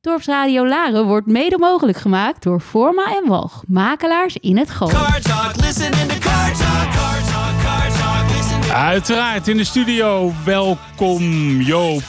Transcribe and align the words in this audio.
Dorpsradio 0.00 0.66
Laren 0.66 1.04
wordt 1.06 1.26
mede 1.26 1.58
mogelijk 1.58 1.98
gemaakt 1.98 2.42
door 2.42 2.60
Forma 2.60 3.04
en 3.22 3.28
Walg, 3.28 3.62
makelaars 3.66 4.36
in 4.36 4.56
het 4.58 4.70
Gooi. 4.70 4.94
Uiteraard 8.74 9.48
in 9.48 9.56
de 9.56 9.64
studio. 9.64 10.32
Welkom 10.44 11.22
Joop. 11.60 12.02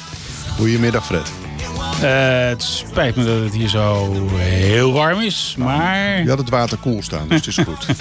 Goedemiddag 0.57 1.05
Fred. 1.05 1.31
Eh, 2.01 2.47
het 2.49 2.63
spijt 2.63 3.15
me 3.15 3.25
dat 3.25 3.43
het 3.43 3.53
hier 3.53 3.67
zo 3.69 4.13
heel 4.35 4.91
warm 4.93 5.19
is, 5.19 5.55
maar... 5.57 6.21
Je 6.21 6.29
had 6.29 6.37
het 6.37 6.49
water 6.49 6.77
koel 6.77 7.03
staan, 7.03 7.27
dus 7.27 7.37
het 7.37 7.47
is 7.47 7.57
goed. 7.65 7.85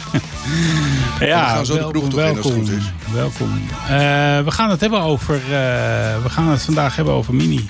Ja, 1.21 1.45
we 1.45 1.55
gaan 1.55 1.67
zo 1.67 1.73
de 1.75 1.79
welkom, 1.81 2.01
kroeg 2.01 2.11
toch 2.11 2.21
in 2.21 2.27
als 2.27 2.37
het 2.37 2.45
welkom, 2.47 2.67
goed 2.67 2.77
is. 2.77 3.13
Welkom. 3.13 3.61
Eh, 3.83 4.45
we 4.45 4.51
gaan 4.51 4.71
het 4.71 4.81
hebben 4.81 5.01
over. 5.01 5.35
eh, 5.35 5.51
we 6.23 6.29
gaan 6.29 6.49
het 6.49 6.63
vandaag 6.63 6.97
hebben 6.97 7.15
over 7.15 7.35
Mini. 7.35 7.67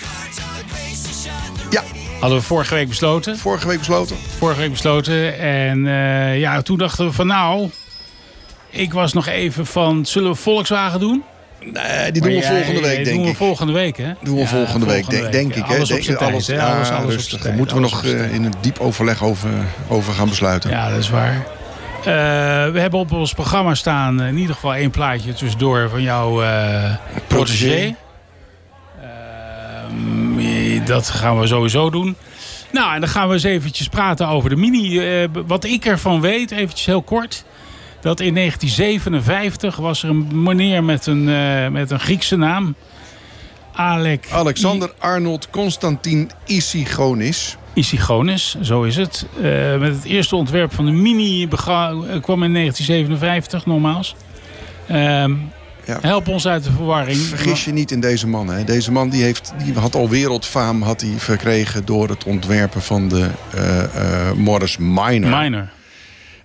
Hadden 2.20 2.38
we 2.38 2.44
vorige 2.44 2.74
week 2.74 2.88
besloten. 2.88 3.38
vorige 3.38 3.66
week 3.68 3.78
besloten. 3.78 4.16
Vorige 4.38 4.60
week 4.60 4.70
besloten. 4.70 5.38
En 5.38 5.86
eh, 5.86 6.38
ja, 6.40 6.62
toen 6.62 6.78
dachten 6.78 7.06
we 7.06 7.12
van 7.12 7.26
nou. 7.26 7.70
Ik 8.70 8.92
was 8.92 9.12
nog 9.12 9.26
even 9.26 9.66
van. 9.66 10.06
Zullen 10.06 10.30
we 10.30 10.36
Volkswagen 10.36 11.00
doen? 11.00 11.22
Nee, 11.60 12.12
die 12.12 12.22
doen 12.22 12.32
we 12.32 12.42
volgende 12.42 12.80
week, 12.80 12.96
die 12.96 13.04
denk 13.04 13.16
doen 13.16 13.24
we 13.24 13.30
ik. 13.30 13.36
volgende 13.36 13.72
week, 13.72 13.96
hè? 13.96 14.12
Doen 14.22 14.36
we 14.36 14.46
volgende 14.46 14.86
week, 14.86 15.10
denk, 15.10 15.32
denk 15.32 15.54
ik. 15.54 15.64
hè. 15.66 15.74
Alles 15.76 15.90
op 15.90 16.02
zijn 16.02 16.16
tijd, 16.16 16.32
alles, 16.32 16.46
ja, 16.46 16.78
Alles, 16.96 17.28
Daar 17.28 17.40
tijd, 17.40 17.56
moeten 17.56 17.76
we 17.76 17.82
nog 17.82 18.04
eh, 18.04 18.34
in 18.34 18.44
een 18.44 18.54
diep 18.60 18.78
overleg 18.78 19.24
over, 19.24 19.50
over 19.88 20.12
gaan 20.12 20.28
besluiten. 20.28 20.70
Ja, 20.70 20.90
dat 20.90 20.98
is 20.98 21.10
waar. 21.10 21.46
Eh, 21.98 22.04
we 22.72 22.80
hebben 22.80 23.00
op 23.00 23.12
ons 23.12 23.32
programma 23.34 23.74
staan 23.74 24.22
in 24.22 24.36
ieder 24.36 24.54
geval 24.54 24.74
één 24.74 24.90
plaatje 24.90 25.32
tussendoor 25.32 25.88
van 25.90 26.02
jouw 26.02 26.42
eh 26.42 26.90
protégé. 27.26 27.94
Dat 30.88 31.10
gaan 31.10 31.40
we 31.40 31.46
sowieso 31.46 31.90
doen. 31.90 32.16
Nou, 32.72 32.94
en 32.94 33.00
dan 33.00 33.08
gaan 33.08 33.28
we 33.28 33.34
eens 33.34 33.42
eventjes 33.42 33.88
praten 33.88 34.28
over 34.28 34.50
de 34.50 34.56
Mini. 34.56 34.98
Eh, 34.98 35.28
wat 35.46 35.64
ik 35.64 35.84
ervan 35.84 36.20
weet, 36.20 36.50
eventjes 36.50 36.86
heel 36.86 37.02
kort. 37.02 37.44
Dat 38.00 38.20
in 38.20 38.34
1957 38.34 39.76
was 39.76 40.02
er 40.02 40.08
een 40.08 40.42
meneer 40.42 40.84
met 40.84 41.06
een, 41.06 41.28
eh, 41.28 41.68
met 41.68 41.90
een 41.90 42.00
Griekse 42.00 42.36
naam. 42.36 42.74
Alek 43.72 44.28
Alexander 44.32 44.92
Arnold 44.98 45.50
Constantin 45.50 46.30
Isigonis. 46.46 47.56
Isigonis, 47.74 48.56
zo 48.62 48.82
is 48.82 48.96
het. 48.96 49.26
Eh, 49.36 49.76
met 49.78 49.94
het 49.94 50.04
eerste 50.04 50.36
ontwerp 50.36 50.74
van 50.74 50.84
de 50.84 50.92
Mini 50.92 51.48
kwam 52.20 52.42
in 52.42 52.52
1957, 52.52 53.66
nogmaals. 53.66 54.14
Ehm, 54.86 55.32
Ja. 55.88 55.98
Help 56.00 56.28
ons 56.28 56.46
uit 56.46 56.64
de 56.64 56.72
verwarring. 56.72 57.18
Vergis 57.18 57.64
je 57.64 57.72
niet 57.72 57.90
in 57.90 58.00
deze 58.00 58.26
man. 58.26 58.48
Hè. 58.48 58.64
Deze 58.64 58.92
man 58.92 59.08
die 59.08 59.22
heeft, 59.22 59.52
die 59.64 59.74
had 59.74 59.94
al 59.94 60.08
wereldfaam 60.08 60.82
had 60.82 61.00
hij 61.00 61.14
verkregen 61.16 61.84
door 61.84 62.08
het 62.08 62.24
ontwerpen 62.24 62.82
van 62.82 63.08
de 63.08 63.30
eh, 63.54 63.82
eh, 63.82 64.32
Morris 64.32 64.76
Minor. 64.76 65.38
Minor. 65.38 65.68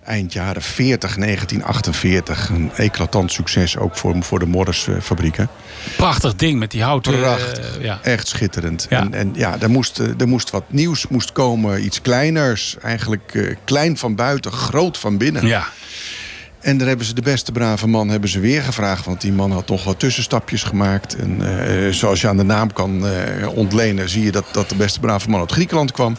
Eind 0.04 0.32
jaren 0.32 0.62
40, 0.62 1.16
1948. 1.16 2.48
Een 2.48 2.70
eclatant 2.76 3.32
succes 3.32 3.76
ook 3.76 3.96
voor, 3.96 4.22
voor 4.22 4.38
de 4.38 4.46
Morris 4.46 4.86
eh, 4.88 4.94
fabrieken. 5.00 5.48
Prachtig 5.96 6.34
ding 6.34 6.58
met 6.58 6.70
die 6.70 6.82
houten... 6.82 7.18
Prachtig. 7.18 7.78
ja. 7.80 7.98
Echt 8.02 8.28
schitterend. 8.28 8.86
Ja. 8.88 9.00
En, 9.00 9.14
en 9.14 9.30
ja, 9.34 9.56
er 9.60 9.70
moest, 9.70 9.98
er 9.98 10.28
moest 10.28 10.50
wat 10.50 10.64
nieuws 10.66 11.08
moest 11.08 11.32
komen. 11.32 11.84
Iets 11.84 12.00
kleiners. 12.00 12.76
Eigenlijk 12.82 13.56
klein 13.64 13.96
van 13.96 14.14
buiten, 14.14 14.52
groot 14.52 14.98
van 14.98 15.18
binnen. 15.18 15.46
ja. 15.46 15.66
En 16.64 16.78
daar 16.78 16.88
hebben 16.88 17.06
ze 17.06 17.14
de 17.14 17.22
beste 17.22 17.52
brave 17.52 17.86
man 17.86 18.08
hebben 18.08 18.28
ze 18.30 18.40
weer 18.40 18.62
gevraagd. 18.62 19.04
Want 19.04 19.20
die 19.20 19.32
man 19.32 19.52
had 19.52 19.66
toch 19.66 19.84
wat 19.84 19.98
tussenstapjes 19.98 20.62
gemaakt. 20.62 21.16
En 21.16 21.58
eh, 21.86 21.92
zoals 21.92 22.20
je 22.20 22.28
aan 22.28 22.36
de 22.36 22.42
naam 22.42 22.72
kan 22.72 23.06
eh, 23.06 23.48
ontlenen... 23.56 24.08
zie 24.08 24.24
je 24.24 24.30
dat, 24.32 24.44
dat 24.52 24.68
de 24.68 24.74
beste 24.74 25.00
brave 25.00 25.30
man 25.30 25.40
uit 25.40 25.52
Griekenland 25.52 25.92
kwam. 25.92 26.16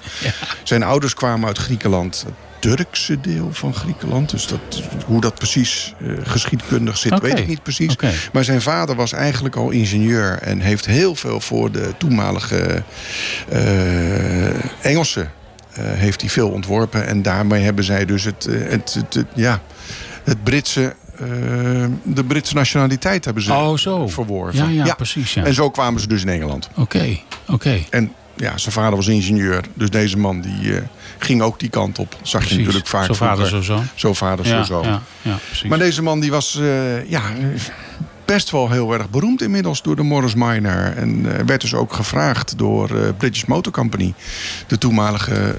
Zijn 0.63 0.83
ouders 0.83 1.13
kwamen 1.13 1.47
uit 1.47 1.57
Griekenland. 1.57 2.23
Het 2.25 2.33
Turkse 2.75 3.21
deel 3.21 3.49
van 3.51 3.73
Griekenland. 3.73 4.29
Dus 4.29 4.47
dat, 4.47 4.81
hoe 5.05 5.21
dat 5.21 5.35
precies 5.35 5.93
eh, 6.01 6.07
geschiedkundig 6.23 6.97
zit, 6.97 7.19
weet 7.19 7.39
ik 7.39 7.47
niet 7.47 7.63
precies. 7.63 7.95
Maar 8.33 8.43
zijn 8.43 8.61
vader 8.61 8.95
was 8.95 9.11
eigenlijk 9.13 9.55
al 9.55 9.69
ingenieur. 9.69 10.37
En 10.41 10.59
heeft 10.59 10.85
heel 10.85 11.15
veel 11.15 11.39
voor 11.39 11.71
de 11.71 11.93
toenmalige 11.97 12.83
Engelsen... 14.81 15.31
heeft 15.79 16.21
hij 16.21 16.29
veel 16.29 16.49
ontworpen. 16.49 17.07
En 17.07 17.21
daarmee 17.21 17.63
hebben 17.63 17.83
zij 17.83 18.05
dus 18.05 18.23
het, 18.23 18.43
het, 18.49 18.93
het, 18.93 19.13
het- 19.13 19.25
ja, 19.33 19.61
het 20.25 20.43
Britse... 20.43 20.95
eh, 21.19 21.27
de 22.03 22.23
Britse 22.27 22.53
nationaliteit 22.55 23.25
hebben 23.25 23.43
ze 23.43 23.53
Oh, 23.53 23.77
zo. 23.77 24.07
verworven. 24.07 24.73
Ja, 24.73 24.85
ja, 24.85 24.93
precies, 24.93 25.33
ja. 25.33 25.43
En 25.43 25.53
zo 25.53 25.69
kwamen 25.69 26.01
ze 26.01 26.07
dus 26.07 26.21
in 26.21 26.29
Engeland. 26.29 26.69
Oké, 26.75 27.17
oké. 27.47 27.79
En 27.89 28.11
ja, 28.35 28.57
zijn 28.57 28.73
vader 28.73 28.95
was 28.95 29.07
ingenieur. 29.07 29.63
Dus 29.73 29.89
deze 29.89 30.17
man 30.17 30.41
die, 30.41 30.75
eh, 30.75 30.81
ging 31.17 31.41
ook 31.41 31.59
die 31.59 31.69
kant 31.69 31.99
op. 31.99 32.17
Zag 32.21 32.45
je 32.45 32.57
natuurlijk 32.57 32.87
vaak 32.87 33.05
Zo 33.05 33.13
vader, 33.13 33.63
zo. 33.63 33.81
Zo 33.95 34.13
vader, 34.13 34.65
zo 34.65 34.83
precies. 35.47 35.69
Maar 35.69 35.77
deze 35.79 36.01
man 36.01 36.19
die 36.19 36.31
was 36.31 36.59
eh, 36.59 37.09
ja, 37.09 37.21
best 38.25 38.49
wel 38.51 38.71
heel 38.71 38.93
erg 38.93 39.09
beroemd 39.09 39.41
inmiddels 39.41 39.81
door 39.81 39.95
de 39.95 40.03
Morris 40.03 40.33
Minor. 40.35 40.93
En 40.97 41.45
werd 41.45 41.61
dus 41.61 41.73
ook 41.73 41.93
gevraagd 41.93 42.57
door 42.57 43.13
British 43.17 43.43
Motor 43.43 43.71
Company, 43.73 44.13
de 44.67 44.77
toenmalige 44.77 45.55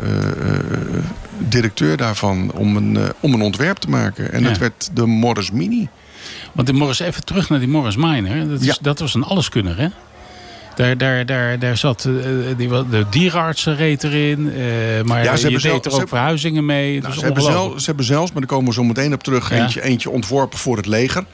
directeur 1.38 1.96
daarvan, 1.96 2.52
om 2.54 2.76
een, 2.76 2.96
eh, 2.96 3.02
om 3.20 3.34
een 3.34 3.42
ontwerp 3.42 3.76
te 3.76 3.88
maken. 3.88 4.32
En 4.32 4.42
Ja. 4.42 4.48
dat 4.48 4.58
werd 4.58 4.90
de 4.92 5.06
Morris 5.06 5.50
Mini. 5.50 5.88
Want 6.52 6.66
de 6.66 6.72
Morris, 6.72 6.98
even 7.00 7.24
terug 7.24 7.48
naar 7.48 7.58
die 7.58 7.68
Morris 7.68 7.96
Minor. 7.96 8.48
Dat, 8.48 8.60
is, 8.60 8.66
Ja. 8.66 8.76
dat 8.80 8.98
was 8.98 9.14
een 9.14 9.24
alleskunner, 9.24 9.78
hè? 9.78 9.88
Daar, 10.76 10.96
daar, 10.98 11.26
daar, 11.26 11.58
daar 11.58 11.76
zat 11.76 12.04
eh, 12.04 12.12
de 12.90 13.06
dierenartsen 13.10 13.76
reed 13.76 14.04
erin. 14.04 14.52
eh, 14.52 15.02
maar 15.04 15.24
Ja, 15.24 15.36
ze 15.36 15.50
je 15.50 15.58
deed 15.58 15.86
er 15.86 15.92
ook 15.92 16.08
verhuizingen 16.08 16.64
mee. 16.66 17.00
Nou, 17.00 17.14
ze, 17.14 17.20
hebben 17.24 17.42
zelf, 17.42 17.80
ze 17.80 17.86
hebben 17.86 18.04
zelfs, 18.04 18.30
maar 18.32 18.40
daar 18.40 18.50
komen 18.50 18.66
we 18.68 18.72
zo 18.74 18.82
meteen 18.84 19.12
op 19.12 19.22
terug, 19.22 19.50
Ja. 19.50 19.56
eentje, 19.62 19.82
eentje 19.82 20.10
ontworpen 20.10 20.58
voor 20.58 20.76
het 20.76 20.86
leger. 20.86 21.24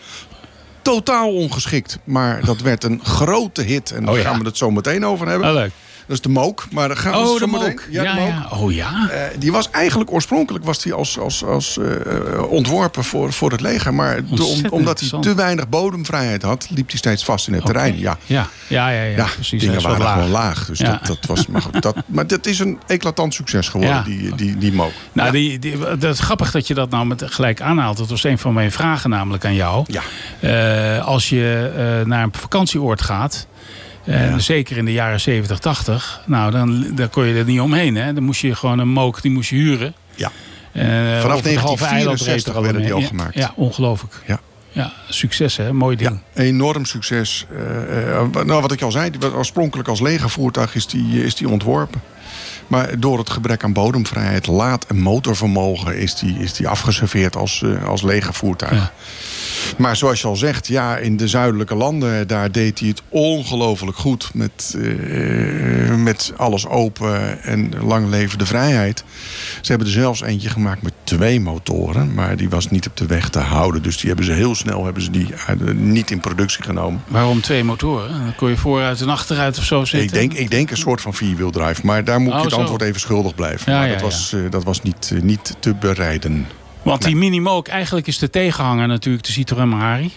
Totaal 0.83 1.35
ongeschikt, 1.35 1.99
maar 2.05 2.45
dat 2.45 2.61
werd 2.61 2.85
een 2.85 3.01
grote 3.03 3.63
hit. 3.63 3.91
En 3.91 4.05
daar 4.05 4.15
Oh 4.15 4.21
ja. 4.21 4.25
gaan 4.25 4.39
we 4.39 4.45
het 4.45 4.57
zo 4.57 4.71
meteen 4.71 5.07
over 5.07 5.29
hebben. 5.29 5.49
Oh, 5.49 5.55
leuk. 5.55 5.71
Dat 6.07 6.17
is 6.17 6.21
de 6.21 6.29
Mook, 6.29 6.65
maar 6.71 6.89
daar 6.89 6.97
gaan 6.97 7.13
we 7.13 7.19
het 7.19 7.29
Oh, 7.29 7.39
de. 7.39 7.47
Mook. 7.47 7.87
Ja, 7.91 8.03
Ja, 8.03 8.15
de 8.15 8.21
Mook. 8.21 8.29
ja. 8.29 8.59
Oh 8.59 8.73
ja. 8.73 9.09
Eh, 9.11 9.21
die 9.39 9.53
was 9.53 9.71
eigenlijk 9.71 10.13
oorspronkelijk 10.13 10.65
was 10.65 10.83
die 10.83 10.93
als, 10.93 11.19
als, 11.19 11.45
als, 11.45 11.79
eh, 11.79 12.43
ontworpen 12.51 13.05
voor, 13.05 13.33
voor 13.33 13.51
het 13.51 13.61
leger. 13.61 13.95
Maar 13.95 14.25
de- 14.25 14.45
om- 14.45 14.65
omdat 14.71 15.01
hij 15.01 15.21
te 15.21 15.35
weinig 15.35 15.69
bodemvrijheid 15.69 16.43
had, 16.43 16.67
liep 16.71 16.89
hij 16.89 16.99
steeds 16.99 17.25
vast 17.25 17.47
in 17.47 17.53
het 17.55 17.65
terrein. 17.65 17.99
Ja. 17.99 18.17
Ja, 18.27 18.49
ja, 18.69 18.89
ja, 18.91 19.27
precies. 19.35 19.61
Dingen 19.63 19.83
waren 19.83 19.99
laag. 19.99 20.13
gewoon 20.15 20.31
laag. 20.31 20.67
Dus 20.67 20.79
dat, 20.79 21.07
dat 21.07 21.19
was, 21.27 21.47
maar, 21.47 21.63
goed, 21.63 21.83
dat, 21.83 21.97
maar 22.07 22.27
dat 22.27 22.47
is 22.47 22.59
een 22.59 22.79
eclatant 22.87 23.35
succes 23.35 23.69
geworden, 23.69 24.05
die, 24.05 24.35
die, 24.35 24.59
die 24.59 24.73
Mook. 24.73 24.93
Nou, 25.13 25.31
die, 25.31 25.59
die, 25.59 25.79
dat 25.99 26.15
is 26.15 26.21
grappig 26.21 26.51
dat 26.51 26.67
je 26.67 26.75
dat 26.75 26.91
nou 26.91 27.07
met 27.07 27.23
gelijk 27.27 27.61
aanhaalt. 27.61 27.97
Dat 27.97 28.09
was 28.09 28.25
een 28.25 28.39
van 28.39 28.53
mijn 28.55 28.73
vragen 28.73 29.11
namelijk 29.11 29.45
aan 29.45 29.55
jou. 29.55 29.85
Ja. 29.87 30.03
Eh, 30.99 31.07
als 31.07 31.29
je 31.29 31.73
eh, 31.77 32.07
naar 32.07 32.23
een 32.23 32.33
vakantieoord 32.33 33.03
gaat... 33.03 33.47
En 34.05 34.41
zeker 34.41 34.77
in 34.77 34.85
de 34.85 34.93
jaren 34.93 35.21
70, 35.21 35.59
80. 35.59 36.21
Nou, 36.27 36.51
dan, 36.51 36.87
dan 36.95 37.11
kon 37.11 37.27
je 37.27 37.35
er 37.35 37.45
niet 37.45 37.61
omheen. 37.61 37.95
Hè? 37.97 38.13
Dan 38.13 38.23
moest 38.23 38.41
je 38.41 38.55
gewoon 38.55 38.79
een 38.79 38.89
mook 38.89 39.23
die 39.23 39.31
moest 39.31 39.51
je 39.51 39.57
huren. 39.57 39.95
Ja. 40.15 40.31
Eh, 40.73 40.85
Vanaf 41.21 41.37
over 41.37 41.51
het 41.51 41.59
halve 41.59 41.85
eiland 41.85 42.21
reed 42.21 42.45
1964 42.45 42.53
er 42.53 42.57
al 42.57 42.63
werden 42.63 42.83
die 42.83 42.93
al 42.93 43.01
Ja, 43.01 43.07
gemaakt. 43.07 43.35
Ja, 43.35 43.53
ongelooflijk. 43.57 44.23
Ja. 44.27 44.41
Ja, 44.75 44.93
succes 45.09 45.57
hè. 45.57 45.73
Mooi 45.73 45.97
ding. 45.97 46.21
Ja, 46.35 46.43
enorm 46.43 46.85
succes. 46.85 47.47
Eh, 47.51 48.17
eh, 48.17 48.31
nou, 48.45 48.61
wat 48.63 48.73
ik 48.73 48.83
al 48.83 48.91
zei, 48.91 49.11
oorspronkelijk 49.35 49.89
als 49.89 50.01
legervoertuig 50.01 50.75
is 50.75 50.87
die, 50.87 51.25
is 51.25 51.35
die 51.35 51.49
ontworpen. 51.49 52.03
Maar 52.67 53.01
door 53.01 53.19
het 53.19 53.31
gebrek 53.31 53.65
aan 53.65 53.73
bodemvrijheid, 53.73 54.47
laad- 54.47 54.85
en 54.89 54.99
motorvermogen... 54.99 55.97
is 55.99 56.15
die, 56.15 56.39
is 56.39 56.53
die 56.53 56.69
afgeserveerd 56.69 57.37
als, 57.37 57.65
als 57.87 58.03
legervoertuig. 58.03 58.73
Ja. 58.73 58.93
Maar 59.79 59.97
zoals 59.97 60.21
je 60.21 60.27
al 60.27 60.37
zegt, 60.37 60.67
ja, 60.67 60.97
in 60.97 61.17
de 61.17 61.29
zuidelijke 61.29 61.75
landen... 61.75 62.27
daar 62.29 62.53
deed 62.53 62.79
hij 62.79 62.89
het 62.89 63.03
ongelooflijk 63.09 63.97
goed. 63.97 64.31
Met, 64.35 64.77
eh, 64.83 65.95
met 65.97 66.33
alles 66.37 66.67
open 66.67 67.43
en 67.43 67.71
lang 67.85 68.09
leven 68.09 68.39
de 68.39 68.47
vrijheid. 68.47 69.05
Ze 69.61 69.69
hebben 69.71 69.87
er 69.87 69.93
zelfs 69.93 70.23
eentje 70.23 70.49
gemaakt 70.49 70.83
met 70.83 70.93
twee 71.05 71.41
motoren. 71.41 72.15
Maar 72.15 72.37
die 72.37 72.49
was 72.51 72.71
niet 72.71 72.87
op 72.87 72.97
de 72.97 73.07
weg 73.07 73.29
te 73.29 73.39
houden. 73.39 73.83
Dus 73.83 73.97
die 73.97 74.07
hebben 74.09 74.27
ze 74.27 74.33
heel 74.33 74.55
snel 74.55 74.85
hebben 74.85 75.03
ze 75.03 75.11
die, 75.11 75.29
eh, 75.47 75.57
niet 75.75 76.11
in 76.11 76.21
productie 76.21 76.63
genomen. 76.65 77.03
Waarom 77.09 77.41
twee 77.41 77.65
motoren? 77.65 78.09
Dan 78.11 78.35
kon 78.37 78.49
je 78.49 78.57
vooruit 78.57 79.01
en 79.01 79.09
achteruit 79.09 79.59
of 79.59 79.65
zo 79.65 79.85
zitten. 79.85 80.03
Ik 80.09 80.13
denk, 80.31 80.33
ik 80.33 80.51
denk 80.51 80.71
een 80.71 80.77
soort 80.77 81.01
van 81.01 81.15
vierwieldrive. 81.15 81.81
Maar 81.87 82.05
daar 82.05 82.21
moet 82.21 82.31
Oh, 82.33 82.37
je 82.39 82.43
het 82.45 82.53
zo. 82.53 82.59
antwoord 82.59 82.83
even 82.83 83.01
schuldig 83.01 83.35
blijven. 83.35 83.73
Ja, 83.73 83.79
maar 83.79 83.87
ja, 83.89 83.93
dat, 83.93 84.01
ja. 84.03 84.07
was, 84.07 84.33
eh, 84.33 84.41
dat 84.51 84.65
was 84.65 84.83
niet, 84.83 85.13
niet 85.23 85.55
te 85.61 85.75
bereiden. 85.75 86.47
Want 86.83 87.03
die 87.03 87.17
Minimook, 87.17 87.69
eigenlijk 87.69 88.07
is 88.07 88.19
de 88.19 88.31
tegenhanger 88.31 88.87
natuurlijk 88.87 89.25
de 89.25 89.33
Citroën 89.33 89.69
Mahari. 89.69 90.13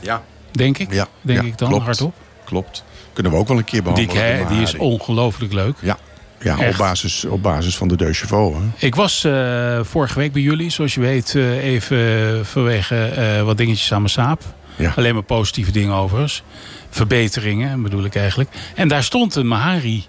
Ja. 0.00 0.22
Denk 0.50 0.78
ik. 0.78 0.92
Ja, 0.92 1.08
Denk 1.20 1.40
ja, 1.40 1.46
ik 1.46 1.58
dan, 1.58 1.68
klopt. 1.68 1.84
hardop. 1.84 2.14
Klopt. 2.44 2.84
Kunnen 3.12 3.32
we 3.32 3.38
ook 3.38 3.48
wel 3.48 3.58
een 3.58 3.64
keer 3.64 3.82
behandelen. 3.82 4.36
hè, 4.36 4.42
de 4.42 4.54
die 4.54 4.62
is 4.62 4.76
ongelooflijk 4.76 5.52
leuk. 5.52 5.76
Ja, 5.80 5.98
ja 6.40 6.68
op, 6.68 6.76
basis, 6.76 7.24
op 7.24 7.42
basis 7.42 7.76
van 7.76 7.88
de 7.88 7.96
Deux 7.96 8.18
Chevaux. 8.18 8.56
Hè? 8.58 8.86
Ik 8.86 8.94
was 8.94 9.24
eh, 9.24 9.80
vorige 9.82 10.18
week 10.18 10.32
bij 10.32 10.42
jullie, 10.42 10.70
zoals 10.70 10.94
je 10.94 11.00
weet, 11.00 11.34
eh, 11.34 11.64
even 11.64 12.46
vanwege 12.46 13.04
eh, 13.04 13.42
wat 13.42 13.56
dingetjes 13.56 13.92
aan 13.92 14.00
mijn 14.00 14.12
saap. 14.12 14.42
Ja. 14.76 14.92
Alleen 14.96 15.14
maar 15.14 15.22
positieve 15.22 15.70
dingen 15.70 15.94
overigens. 15.94 16.42
Verbeteringen 16.90 17.82
bedoel 17.82 18.04
ik 18.04 18.14
eigenlijk. 18.14 18.50
En 18.74 18.88
daar 18.88 19.02
stond 19.02 19.34
een 19.34 19.46
Mahari 19.46 20.06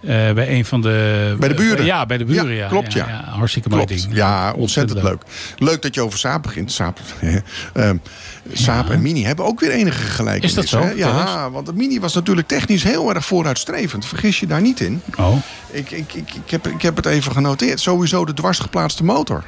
eh, 0.00 0.08
bij 0.32 0.50
een 0.50 0.64
van 0.64 0.80
de... 0.80 1.36
Bij 1.38 1.48
de 1.48 1.54
buren. 1.54 1.84
ja, 1.84 2.06
bij 2.06 2.18
de 2.18 2.24
buren, 2.24 2.54
ja. 2.54 2.62
Ja, 2.62 2.68
klopt, 2.68 2.92
ja. 2.92 3.24
hartstikke 3.28 3.68
mooi 3.68 3.84
Klopt. 3.84 4.02
ding. 4.02 4.14
Ja, 4.14 4.52
ontzettend 4.52 5.02
leuk. 5.02 5.22
leuk. 5.58 5.82
dat 5.82 5.94
je 5.94 6.00
over 6.00 6.18
Saab 6.18 6.42
begint. 6.42 6.72
Saab, 6.72 6.98
Ehm, 7.72 7.96
en 8.90 9.02
Mini 9.02 9.24
hebben 9.24 9.44
ook 9.44 9.60
weer 9.60 9.70
enige 9.70 10.02
gelijkenissen. 10.02 10.62
Is 10.62 10.70
dat 10.70 10.80
zo? 10.80 10.86
hè? 10.86 10.92
Ja, 10.92 11.50
want 11.50 11.66
de 11.66 11.72
Mini 11.72 12.00
was 12.00 12.14
natuurlijk 12.14 12.48
technisch 12.48 12.82
heel 12.82 13.14
erg 13.14 13.24
vooruitstrevend. 13.24 14.06
Vergis 14.06 14.40
je 14.40 14.46
daar 14.46 14.60
niet 14.60 14.80
in. 14.80 15.02
Oh, 15.18 15.36
Ik, 15.70 15.90
ik, 15.90 16.14
ik, 16.14 16.34
ik, 16.44 16.50
heb, 16.50 16.66
ik 16.68 16.82
heb 16.82 16.96
het 16.96 17.06
even 17.06 17.32
genoteerd. 17.32 17.80
Sowieso 17.80 18.24
de 18.24 18.34
dwarsgeplaatste 18.34 19.04
motor. 19.04 19.44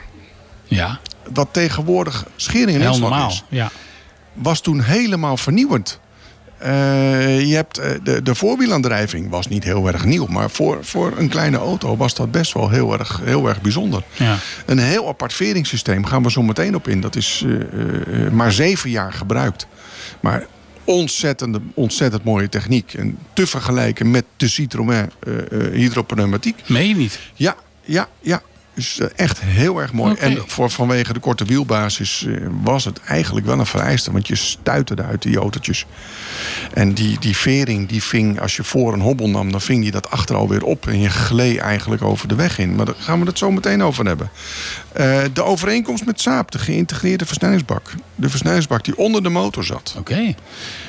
ja. 0.64 0.98
Wat 1.32 1.48
tegenwoordig 1.50 2.26
schering 2.36 2.82
en 2.82 3.26
is. 3.28 3.44
Ja. 3.48 3.70
was 4.32 4.60
toen 4.60 4.80
helemaal 4.80 5.36
vernieuwend. 5.36 6.00
Eh, 6.62 7.48
je 7.48 7.54
hebt, 7.54 7.78
eh, 7.78 7.90
de, 8.02 8.22
de 8.22 8.34
voorwielaandrijving 8.34 9.30
was 9.30 9.46
niet 9.46 9.64
heel 9.64 9.86
erg 9.86 10.04
nieuw. 10.04 10.26
Maar 10.26 10.50
voor, 10.50 10.84
voor 10.84 11.12
een 11.16 11.28
kleine 11.28 11.56
auto 11.56 11.96
was 11.96 12.14
dat 12.14 12.30
best 12.30 12.52
wel 12.52 12.70
heel 12.70 12.98
erg, 12.98 13.20
heel 13.24 13.48
erg 13.48 13.60
bijzonder. 13.60 14.02
Ja. 14.12 14.36
Een 14.66 14.78
heel 14.78 15.08
apart 15.08 15.32
veringssysteem 15.32 16.04
gaan 16.04 16.22
we 16.22 16.30
zo 16.30 16.42
meteen 16.42 16.74
op 16.74 16.88
in. 16.88 17.00
Dat 17.00 17.16
is 17.16 17.44
eh, 17.46 18.30
maar 18.30 18.52
zeven 18.52 18.90
jaar 18.90 19.12
gebruikt. 19.12 19.66
Maar 20.20 20.46
ontzettende, 20.84 21.60
ontzettend 21.74 22.24
mooie 22.24 22.48
techniek. 22.48 22.94
En 22.94 23.18
te 23.32 23.46
vergelijken 23.46 24.10
met 24.10 24.24
de 24.36 24.48
Citroën 24.48 25.10
hydropneumatiek. 25.72 26.62
Meen 26.66 26.88
je 26.88 26.94
niet? 26.94 27.18
Ja, 27.34 27.56
ja, 27.84 28.08
ja. 28.20 28.42
Dus 28.74 29.00
echt 29.16 29.40
heel 29.40 29.80
erg 29.80 29.92
mooi. 29.92 30.14
En 30.14 30.38
voor, 30.46 30.70
vanwege 30.70 31.12
de 31.12 31.20
korte 31.20 31.44
wielbasis 31.44 32.26
eh, 32.26 32.46
was 32.62 32.84
het 32.84 33.00
eigenlijk 33.00 33.46
wel 33.46 33.58
een 33.58 33.66
vereiste. 33.66 34.12
Want 34.12 34.26
je 34.26 34.34
stuiterde 34.34 35.02
uit 35.02 35.22
die 35.22 35.36
autootjes. 35.36 35.86
En 36.74 36.92
die, 36.94 37.18
die 37.18 37.36
vering, 37.36 37.88
die 37.88 38.02
ving, 38.02 38.40
als 38.40 38.56
je 38.56 38.64
voor 38.64 38.92
een 38.92 39.00
hobbel 39.00 39.28
nam... 39.28 39.50
dan 39.50 39.60
ving 39.60 39.82
die 39.82 39.90
dat 39.90 40.10
achter 40.10 40.36
alweer 40.36 40.64
op. 40.64 40.86
En 40.86 41.00
je 41.00 41.10
gleed 41.10 41.58
eigenlijk 41.58 42.02
over 42.02 42.28
de 42.28 42.34
weg 42.34 42.58
in. 42.58 42.74
Maar 42.74 42.86
daar 42.86 42.94
gaan 42.98 43.20
we 43.20 43.26
het 43.26 43.38
zo 43.38 43.50
meteen 43.50 43.82
over 43.82 44.06
hebben. 44.06 44.30
Eh, 44.94 45.20
de 45.32 45.42
overeenkomst 45.42 46.04
met 46.06 46.20
Saab, 46.20 46.50
de 46.50 46.58
geïntegreerde 46.58 47.26
versnellingsbak. 47.26 47.92
De 48.14 48.28
versnellingsbak 48.28 48.84
die 48.84 48.96
onder 48.96 49.22
de 49.22 49.28
motor 49.28 49.64
zat. 49.64 49.94
Oké. 49.98 50.34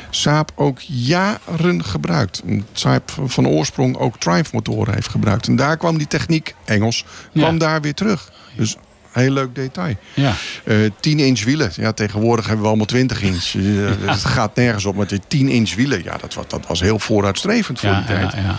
Saab 0.10 0.52
ook 0.56 0.80
jaren 0.80 1.84
gebruikt. 1.86 2.42
Saab 2.74 3.12
van 3.26 3.48
oorsprong 3.48 3.98
ook 3.98 4.18
Triumph 4.20 4.52
motoren 4.54 4.94
heeft 4.94 5.08
gebruikt. 5.10 5.48
En 5.48 5.56
daar 5.56 5.78
kwam 5.78 5.98
die 5.98 6.08
techniek, 6.08 6.56
Engels, 6.66 7.06
kwam 7.34 7.54
Ja. 7.54 7.60
daar 7.60 7.82
weer 7.82 7.94
terug. 7.94 8.32
Dus 8.56 8.76
heel 9.12 9.32
leuk 9.32 9.56
detail. 9.56 9.96
Ja. 10.14 10.34
Eh 10.64 10.76
10 11.00 11.20
inch 11.20 11.44
wielen. 11.44 11.72
Ja, 11.76 11.92
tegenwoordig 11.92 12.44
hebben 12.46 12.62
we 12.62 12.68
allemaal 12.68 12.86
20 12.88 13.22
inch. 13.22 13.54
Eh, 13.56 13.62
Het 14.12 14.26
gaat 14.26 14.56
nergens 14.56 14.86
op 14.86 14.96
met 14.96 15.10
die 15.10 15.22
10 15.28 15.50
inch 15.50 15.76
wielen. 15.76 16.04
Ja, 16.04 16.18
dat, 16.18 16.34
was- 16.34 16.48
dat 16.48 16.68
was 16.68 16.80
heel 16.80 17.00
vooruitstrevend 17.00 17.80
voor 17.80 17.90
Ja, 17.90 17.98
die 17.98 18.06
tijd. 18.06 18.32
ja, 18.32 18.40
ja. 18.40 18.56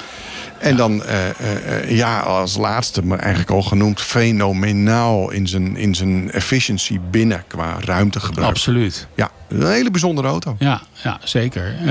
En 0.64 0.76
dan, 0.76 1.05
eh, 1.05 1.28
eh, 1.28 1.78
eh, 1.81 1.90
ja, 1.90 2.20
als 2.20 2.56
laatste, 2.56 3.05
maar 3.05 3.19
eigenlijk 3.19 3.50
al 3.50 3.62
genoemd, 3.62 4.00
fenomenaal 4.00 5.31
in 5.31 5.49
zijn, 5.49 5.76
in 5.76 5.94
zijn 5.94 6.31
efficiency 6.31 7.00
binnen 7.11 7.44
qua 7.46 7.76
ruimtegebruik. 7.81 8.49
Absoluut. 8.49 9.06
Ja, 9.14 9.31
een 9.61 9.67
hele 9.73 9.91
bijzondere 9.91 10.29
auto. 10.29 10.56
Ja, 10.59 10.81
ja 11.03 11.19
zeker. 11.25 11.75
Eh, 11.81 11.87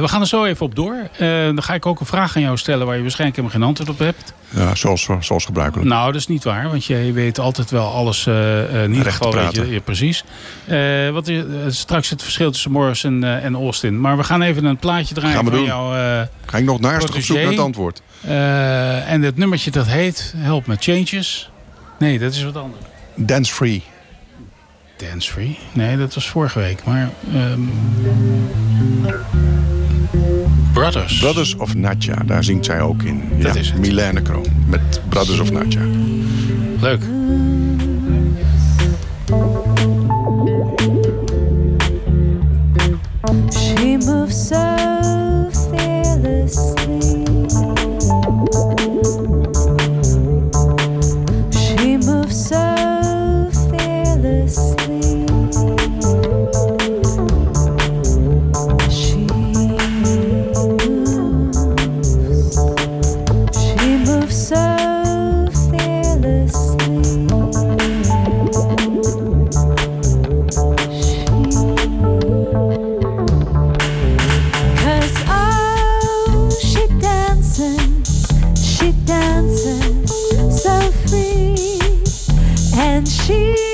we 0.00 0.04
gaan 0.08 0.20
er 0.20 0.26
zo 0.26 0.44
even 0.44 0.66
op 0.66 0.74
door. 0.74 0.96
Eh, 1.18 1.28
dan 1.44 1.62
ga 1.62 1.74
ik 1.74 1.86
ook 1.86 2.00
een 2.00 2.06
vraag 2.06 2.36
aan 2.36 2.42
jou 2.42 2.56
stellen 2.56 2.86
waar 2.86 2.96
je 2.96 3.02
waarschijnlijk 3.02 3.38
helemaal 3.40 3.58
geen 3.60 3.68
antwoord 3.68 3.90
op 3.90 3.98
hebt. 3.98 4.32
Ja, 4.50 4.74
zoals, 4.74 5.08
zoals 5.20 5.44
gebruikelijk. 5.44 5.88
Nou, 5.88 6.06
dat 6.12 6.20
is 6.20 6.26
niet 6.26 6.44
waar, 6.44 6.68
want 6.68 6.84
je 6.84 7.12
weet 7.12 7.38
altijd 7.38 7.70
wel 7.70 7.86
alles. 7.92 8.26
eh, 8.26 8.62
eh, 8.74 8.82
in 8.84 8.94
ieder 8.94 9.12
geval 9.12 9.34
weet 9.34 9.54
je, 9.54 9.70
ja, 9.70 9.80
precies. 9.80 10.24
Eh, 10.66 11.10
wat 11.10 11.28
is 11.28 11.38
eh, 11.38 11.46
straks 11.68 12.10
het 12.10 12.22
verschil 12.22 12.50
tussen 12.50 12.70
Morris 12.70 13.04
en, 13.04 13.24
eh, 13.24 13.44
en 13.44 13.54
Austin. 13.54 14.00
Maar 14.00 14.16
we 14.16 14.24
gaan 14.24 14.42
even 14.42 14.64
een 14.64 14.76
plaatje 14.76 15.14
draaien 15.14 15.36
Gaan 15.36 15.44
we 15.44 15.50
van 15.50 15.58
doen. 15.58 15.68
jou. 15.68 15.96
eh, 15.96 16.22
Ga 16.46 16.58
ik 16.58 16.64
nog 16.64 16.80
naast 16.80 17.14
op 17.14 17.20
zoek 17.22 17.36
naar 17.36 17.46
het 17.46 17.58
antwoord. 17.58 18.02
eh, 18.20 19.10
en 19.12 19.22
het 19.22 19.36
nummertje 19.36 19.70
dat 19.70 19.86
heet 19.86 20.34
Help 20.36 20.66
met 20.66 20.82
Changes. 20.84 21.50
Nee, 21.98 22.18
dat 22.18 22.32
is 22.32 22.42
wat 22.44 22.56
anders. 22.56 22.82
Dance 23.14 23.52
Free. 23.54 23.82
Dance 24.96 25.32
Free? 25.32 25.58
Nee, 25.72 25.96
dat 25.96 26.14
was 26.14 26.28
vorige 26.28 26.58
week. 26.58 26.84
Maar. 26.84 27.10
ehm, 27.34 27.60
Brothers. 30.72 31.18
Brothers 31.18 31.56
of 31.56 31.74
Natja, 31.74 32.14
daar 32.26 32.44
zingt 32.44 32.64
zij 32.64 32.80
ook 32.80 33.02
in. 33.02 33.22
Dat 33.40 33.54
ja, 33.54 33.60
is 33.60 33.70
het. 33.70 33.78
Milène 33.80 34.22
Kroon 34.22 34.46
met 34.66 35.00
Brothers 35.08 35.38
of 35.38 35.52
Natja. 35.52 35.80
Leuk. 36.80 37.02
She 43.50 43.96
moves 44.04 44.50
she 78.78 78.92
dances 79.06 80.62
so 80.62 80.78
free, 81.06 81.80
and 82.76 83.08
she's 83.08 83.65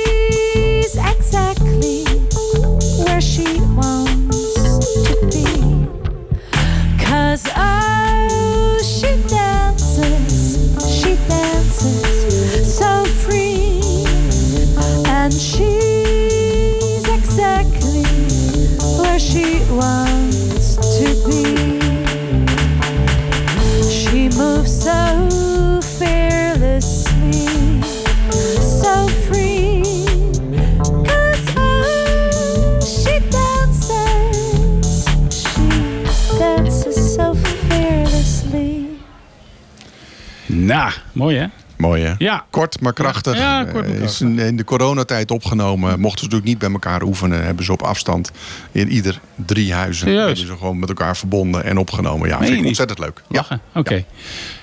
Nou, 40.74 40.92
mooi 41.12 41.36
hè? 41.36 41.46
Mooi 41.76 42.02
hè? 42.02 42.14
Ja. 42.18 42.44
Kort 42.50 42.80
maar 42.80 42.92
krachtig. 42.92 43.36
Ja, 43.38 43.64
kort 43.64 43.86
maar 43.86 43.96
Eh, 43.96 44.02
is 44.02 44.20
in 44.20 44.38
in 44.38 44.56
de 44.56 44.64
coronatijd 44.64 45.30
opgenomen. 45.30 46.00
Mochten 46.00 46.18
ze 46.18 46.24
natuurlijk 46.24 46.50
niet 46.50 46.58
bij 46.58 46.70
elkaar 46.70 47.02
oefenen. 47.02 47.44
Hebben 47.44 47.64
ze 47.64 47.72
op 47.72 47.82
afstand 47.82 48.30
in 48.72 48.88
ieder 48.88 49.20
drie 49.34 49.72
huizen. 49.72 50.06
Serieus? 50.06 50.26
Hebben 50.26 50.46
ze 50.46 50.56
gewoon 50.56 50.78
met 50.78 50.88
elkaar 50.88 51.16
verbonden 51.16 51.64
en 51.64 51.78
opgenomen. 51.78 52.28
Ja, 52.28 52.38
vind 52.38 52.58
ik 52.60 52.66
ontzettend 52.66 52.98
leuk. 52.98 53.22
Ja. 53.28 53.36
Lachen. 53.36 53.60
Oké. 53.74 54.04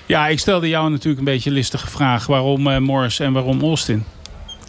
Ja. 0.06 0.28
ik 0.28 0.38
stelde 0.38 0.68
jou 0.68 0.90
natuurlijk 0.90 1.18
een 1.18 1.24
beetje 1.24 1.50
een 1.50 1.56
listige 1.56 1.86
vraag. 1.86 2.26
Waarom 2.26 2.66
eh, 2.66 2.78
Morris 2.78 3.20
en 3.20 3.32
waarom 3.32 3.60
Austin? 3.60 4.04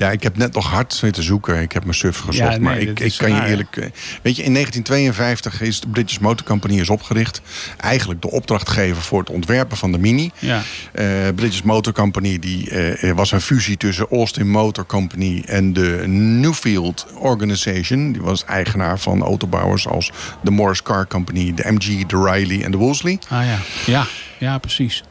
Ja, 0.02 0.12
ik 0.12 0.24
heb 0.24 0.38
net 0.38 0.54
nog 0.54 0.70
hard 0.70 0.94
zitten 0.94 1.24
zoeken. 1.24 1.62
Ik 1.62 1.72
heb 1.72 1.84
mijn 1.84 1.96
suf 1.96 2.18
gezocht. 2.18 2.38
Ja, 2.38 2.50
nee, 2.50 2.60
maar 2.60 2.78
ik, 2.80 3.00
ik 3.00 3.14
kan 3.18 3.30
je 3.30 3.36
raar, 3.36 3.48
eerlijk... 3.48 3.78
eh, 3.78 3.84
Weet 4.22 4.36
je, 4.36 4.44
in 4.44 4.54
1952 4.54 5.62
is 5.62 5.80
de 5.80 5.88
British 5.88 6.18
Motor 6.18 6.46
Company 6.46 6.80
is 6.80 6.90
opgericht. 6.90 7.42
Eigenlijk 7.78 8.22
de 8.22 8.32
opdrachtgever 8.32 9.02
voor 9.02 9.20
het 9.20 9.30
ontwerpen 9.30 9.78
van 9.78 9.92
de 9.92 9.98
Mini. 9.98 10.32
Ja. 10.40 10.62
Eh, 10.92 11.06
British 11.36 11.62
Motor 11.62 11.94
Company 11.94 12.40
die, 12.40 12.70
eh, 12.70 13.12
was 13.12 13.32
een 13.32 13.42
fusie 13.42 13.78
tussen 13.78 14.08
Austin 14.12 14.50
Motor 14.50 14.86
Company 14.86 15.44
en 15.46 15.74
de 15.74 16.04
Newfield 16.08 17.06
Organization. 17.16 18.12
Die 18.12 18.22
was 18.22 18.46
eigenaar 18.46 19.00
van 19.00 19.22
autobouwers 19.22 19.88
als 19.88 20.12
de 20.44 20.52
Morris 20.52 20.82
Car 20.84 21.08
Company, 21.08 21.54
de 21.54 21.72
MG, 21.72 22.06
de 22.06 22.32
Riley 22.32 22.64
en 22.64 22.72
de 22.72 22.78
Wolseley. 22.78 23.20
Ah 23.30 23.46
ja. 23.46 23.58
Ja, 23.86 24.06
ja 24.38 24.58
precies. 24.58 25.04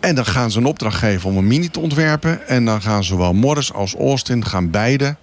En 0.00 0.14
dan 0.14 0.26
gaan 0.26 0.50
ze 0.50 0.58
een 0.58 0.64
opdracht 0.66 0.96
geven 0.98 1.30
om 1.30 1.36
een 1.36 1.46
Mini 1.46 1.68
te 1.68 1.80
ontwerpen. 1.80 2.48
En 2.48 2.64
dan 2.64 2.82
gaan 2.82 3.04
zowel 3.04 3.32
Morris 3.34 3.72
als 3.72 3.94
Austin 3.94 4.44
gaan 4.46 4.70
beide 4.70 5.16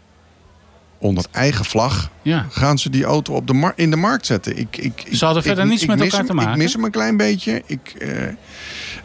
onder 1.00 1.25
eigen 1.32 1.65
vlag 1.65 2.10
Ja. 2.22 2.46
gaan 2.50 2.77
ze 2.77 2.89
die 2.89 3.03
auto 3.03 3.34
op 3.34 3.48
de 3.48 3.72
in 3.75 3.89
de 3.89 3.96
markt 3.96 4.25
zetten. 4.25 4.58
Ik, 4.58 4.77
ik, 4.77 5.03
ik- 5.05 5.15
Ze 5.17 5.25
hadden 5.25 5.44
ik- 5.44 5.48
verder 5.50 5.65
niets 5.67 5.86
met 5.86 6.01
elkaar 6.01 6.17
hem- 6.17 6.27
te 6.27 6.34
maken? 6.34 6.51
Ik 6.51 6.58
mis 6.58 6.74
hem 6.74 6.84
een 6.84 6.91
klein 6.91 7.17
beetje. 7.17 7.62
Ik, 7.65 7.96
eh, 8.00 8.27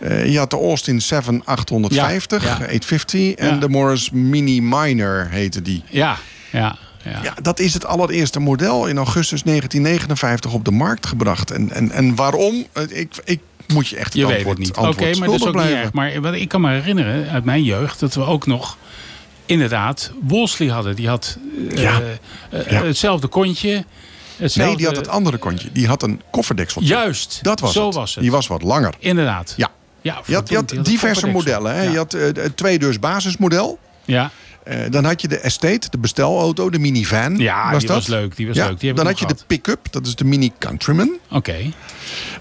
eh, 0.01 0.33
je 0.33 0.39
had 0.39 0.51
de 0.51 0.57
Austin 0.57 1.01
7850, 1.01 2.43
Ja, 2.45 2.49
ja. 2.49 2.53
850. 2.55 3.35
En 3.35 3.61
de 3.61 3.69
Morris 3.69 4.11
Mini 4.11 4.61
Minor 4.63 5.27
heette 5.31 5.63
die. 5.63 5.83
Ja, 5.91 6.17
ja, 6.53 6.77
ja. 7.05 7.21
Ja, 7.23 7.35
dat 7.43 7.59
is 7.59 7.75
het 7.75 7.85
allereerste 7.87 8.41
model 8.41 8.87
in 8.87 8.97
augustus 8.97 9.43
1959 9.43 10.53
op 10.53 10.65
de 10.65 10.71
markt 10.71 11.07
gebracht. 11.07 11.51
En, 11.51 11.71
en, 11.73 11.91
en 11.91 12.15
waarom? 12.15 12.67
Eh, 12.73 12.83
Ik, 12.89 13.13
ik 13.25 13.41
moet 13.73 13.89
je 13.89 13.97
echt 13.97 14.05
het 14.13 14.15
Je 14.23 14.27
weet 14.27 14.47
het 14.47 14.59
niet. 14.59 14.77
Oké, 14.77 15.17
maar 15.19 15.29
dat 15.29 15.41
is 15.41 15.47
ook 15.47 15.55
niet 15.55 15.65
erg. 15.65 15.93
Maar 15.93 16.21
wat 16.21 16.35
ik 16.35 16.49
kan 16.49 16.61
me 16.61 16.71
herinneren 16.71 17.29
uit 17.31 17.45
mijn 17.45 17.63
jeugd... 17.63 18.01
dat 18.01 18.15
we 18.15 18.25
ook 18.25 18.47
nog 18.47 18.77
inderdaad 19.47 20.13
Wolseley 20.23 20.71
hadden. 20.71 20.97
Die 20.97 21.09
had 21.09 21.39
eh, 21.71 21.83
Ja. 21.83 22.01
eh, 22.51 22.71
Ja. 22.71 22.85
hetzelfde 22.85 23.27
kontje. 23.27 23.85
Hetzelfde... 24.37 24.61
Nee, 24.69 24.77
die 24.77 24.87
had 24.87 24.97
het 24.97 25.09
andere 25.09 25.37
kontje. 25.37 25.69
Die 25.73 25.87
had 25.87 26.03
een 26.03 26.21
kofferdekseltje. 26.31 26.95
Juist, 26.95 27.39
Dat 27.43 27.61
was 27.61 27.73
zo 27.73 27.87
het. 27.87 27.95
was 27.95 28.15
het. 28.15 28.23
Die 28.23 28.33
was 28.33 28.47
wat 28.47 28.63
langer. 28.63 28.95
Inderdaad. 28.99 29.55
Ja. 29.57 29.69
Ja, 30.03 30.21
Je 30.27 30.35
had, 30.35 30.49
je 30.49 30.57
diverse 30.65 30.81
kofferdeksel. 30.83 31.29
modellen. 31.31 31.75
Hè? 31.75 31.83
Ja. 31.83 31.91
Je 31.91 31.97
had 31.97 32.15
eh, 32.15 32.23
het 32.23 32.57
tweedeurs 32.57 32.99
basismodel. 32.99 33.79
ja. 34.05 34.31
Eh, 34.65 34.79
dan 34.91 35.05
had 35.05 35.21
je 35.21 35.29
de 35.29 35.39
Estate, 35.39 35.89
de 35.91 35.99
bestelauto, 35.99 36.71
de 36.71 36.79
minivan. 36.79 37.37
Ja, 37.39 37.71
was 37.71 37.79
die 37.79 37.89
dat? 37.89 37.97
was 37.97 38.07
leuk, 38.07 38.37
die 38.37 38.47
was 38.47 38.57
ja, 38.57 38.67
leuk, 38.69 38.81
die 38.81 38.93
dan 38.93 39.07
had 39.07 39.19
je 39.19 39.27
de 39.27 39.35
pick-up, 39.47 39.87
dat 39.91 40.07
is 40.07 40.15
de 40.15 40.25
Mini 40.25 40.53
Countryman. 40.59 41.11
Oké. 41.31 41.57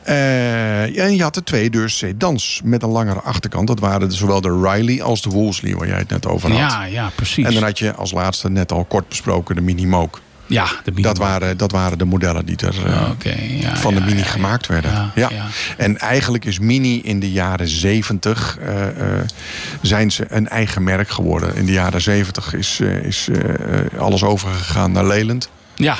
Eh, 0.04 1.00
en 1.00 1.16
je 1.16 1.22
had 1.22 1.34
de 1.34 1.44
tweedeurs 1.44 1.98
sedans 1.98 2.62
met 2.64 2.84
een 2.84 2.90
langere 2.90 3.20
achterkant. 3.20 3.68
Dat 3.68 3.80
waren 3.80 4.12
zowel 4.12 4.42
de 4.42 4.60
Riley 4.64 5.04
als 5.04 5.22
de 5.22 5.30
Wolseley, 5.30 5.76
waar 5.76 5.88
jij 5.88 5.98
het 5.98 6.10
net 6.10 6.28
over 6.28 6.50
had. 6.50 6.60
Ja, 6.60 6.84
ja, 6.84 7.12
precies. 7.16 7.46
En 7.46 7.54
dan 7.54 7.64
had 7.64 7.80
je 7.80 7.94
als 7.94 8.12
laatste 8.12 8.50
net 8.50 8.72
al 8.72 8.86
kort 8.86 9.08
besproken 9.08 9.56
de 9.56 9.62
Mini 9.62 9.86
Moke. 9.86 10.20
ja, 10.48 10.66
de 10.84 10.92
mini 10.92 11.02
Dat 11.02 11.18
waren, 11.18 11.58
dat 11.58 11.72
waren 11.72 11.98
de 11.98 12.06
modellen 12.06 12.46
die 12.46 12.58
er 12.58 12.86
eh, 12.86 13.62
ja, 13.62 13.76
van 13.76 13.94
ja, 13.94 14.00
de 14.00 14.06
Mini 14.06 14.20
ja, 14.20 14.26
gemaakt 14.26 14.68
werden. 14.68 15.12
Ja. 15.16 15.30
En 15.78 15.98
eigenlijk 15.98 16.46
is 16.46 16.60
Mini 16.60 17.02
in 17.02 17.20
de 17.20 17.32
jaren 17.32 17.68
70 17.68 18.58
eh, 18.58 18.74
zijn 19.82 20.12
ze 20.12 20.26
een 20.30 20.48
eigen 20.48 20.84
merk 20.84 21.10
geworden. 21.10 21.56
In 21.56 21.66
de 21.66 21.72
jaren 21.72 22.02
70 22.02 22.54
is, 22.54 22.80
is 23.04 23.30
alles 23.98 24.24
overgegaan 24.24 24.92
naar 24.92 25.06
Leyland. 25.06 25.50
Ja. 25.86 25.96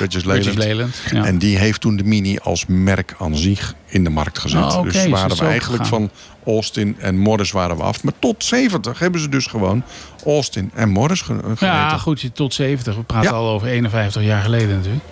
Leyland. 0.54 1.02
Ja. 1.10 1.24
En 1.24 1.38
die 1.38 1.58
heeft 1.58 1.80
toen 1.80 1.96
de 1.96 2.04
Mini 2.04 2.38
als 2.38 2.64
merk 2.66 3.14
aan 3.18 3.36
zich 3.36 3.74
in 3.86 4.04
de 4.04 4.10
markt 4.10 4.38
gezet. 4.38 4.62
Oh, 4.62 4.82
dus 4.82 5.06
waren 5.06 5.36
we 5.36 5.44
eigenlijk 5.44 5.84
gegaan. 5.84 5.86
van 6.00 6.10
Austin 6.54 6.96
en 6.98 7.18
Morris 7.18 7.50
waren 7.50 7.76
we 7.76 7.82
af. 7.82 8.02
Maar 8.04 8.12
tot 8.18 8.44
70 8.44 8.98
hebben 8.98 9.20
ze 9.20 9.28
dus 9.28 9.46
gewoon 9.46 9.82
Austin 10.24 10.70
en 10.74 10.88
Morris 10.88 11.20
ge- 11.20 11.32
gegeten. 11.42 11.66
ja, 11.66 11.98
goed, 11.98 12.30
tot 12.34 12.54
70. 12.54 12.94
We 12.96 13.02
praten 13.02 13.30
Ja. 13.30 13.36
al 13.36 13.48
over 13.48 13.68
51 13.68 14.22
jaar 14.22 14.42
geleden 14.42 14.76
natuurlijk. 14.76 15.04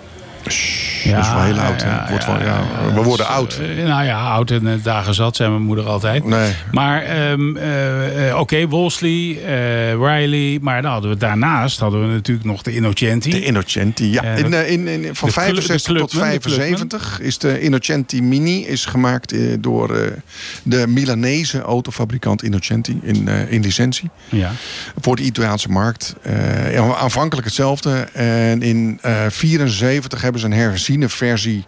Dat 1.14 1.25
is 1.25 1.33
wel 1.33 1.43
heel 1.43 1.59
oud. 1.59 1.83
Het 1.85 2.09
wordt 2.11 2.26
wel, 2.26 2.40
ja, 2.43 2.61
we 2.95 3.02
worden 3.02 3.26
oud. 3.28 3.59
eh, 3.76 3.85
nou 3.87 4.05
ja, 4.05 4.21
oud 4.31 4.50
en 4.50 4.64
de 4.64 4.81
dagen 4.83 5.14
zat, 5.14 5.37
zei 5.37 5.50
mijn 5.50 5.62
moeder 5.62 5.87
altijd. 5.87 6.25
Nee. 6.25 6.52
Maar 6.73 7.02
ehm, 7.02 7.57
eh, 7.57 8.28
eh, 8.28 8.38
oké, 8.38 8.67
Wolseley, 8.69 9.38
eh, 9.45 9.93
Riley. 9.93 10.59
Maar 10.62 10.83
dan 10.83 10.93
hadden 10.93 11.11
we, 11.11 11.17
daarnaast 11.17 11.81
hadden 11.81 12.07
we 12.09 12.12
natuurlijk 12.14 12.47
nog 12.47 12.62
de 12.62 12.75
Innocenti. 12.75 13.31
De 13.31 13.45
Innocenti, 13.45 14.11
ja. 14.12 14.23
Eh, 14.23 14.38
in, 14.38 14.55
eh, 14.55 14.71
in, 14.71 14.87
in, 14.88 15.14
van 15.14 15.28
de 15.28 15.35
clu- 15.35 15.45
65 15.45 15.93
de 15.93 15.99
tot 15.99 16.11
Clubman, 16.11 16.31
de 16.33 16.40
75 16.50 17.21
is 17.21 17.38
de 17.38 17.61
Innocenti 17.61 18.23
Mini 18.23 18.67
is 18.67 18.85
gemaakt 18.85 19.33
eh, 19.33 19.40
door 19.61 19.95
eh, 19.97 20.11
de 20.62 20.87
Milanese 20.87 21.61
autofabrikant 21.61 22.43
Innocenti 22.43 22.99
in, 23.02 23.28
eh, 23.28 23.52
in 23.52 23.61
licentie. 23.61 24.11
ja. 24.28 24.50
Voor 25.00 25.17
de 25.17 25.23
Italiaanse 25.23 25.69
markt. 25.69 26.14
Eh, 26.23 26.73
ja, 26.73 26.95
aanvankelijk 26.95 27.47
hetzelfde. 27.47 27.90
En 28.12 28.62
in 28.62 28.99
1974 29.02 30.23
hebben 30.23 30.38
ze 30.38 30.47
een 30.47 30.52
herziene 30.52 31.09
versie 31.09 31.64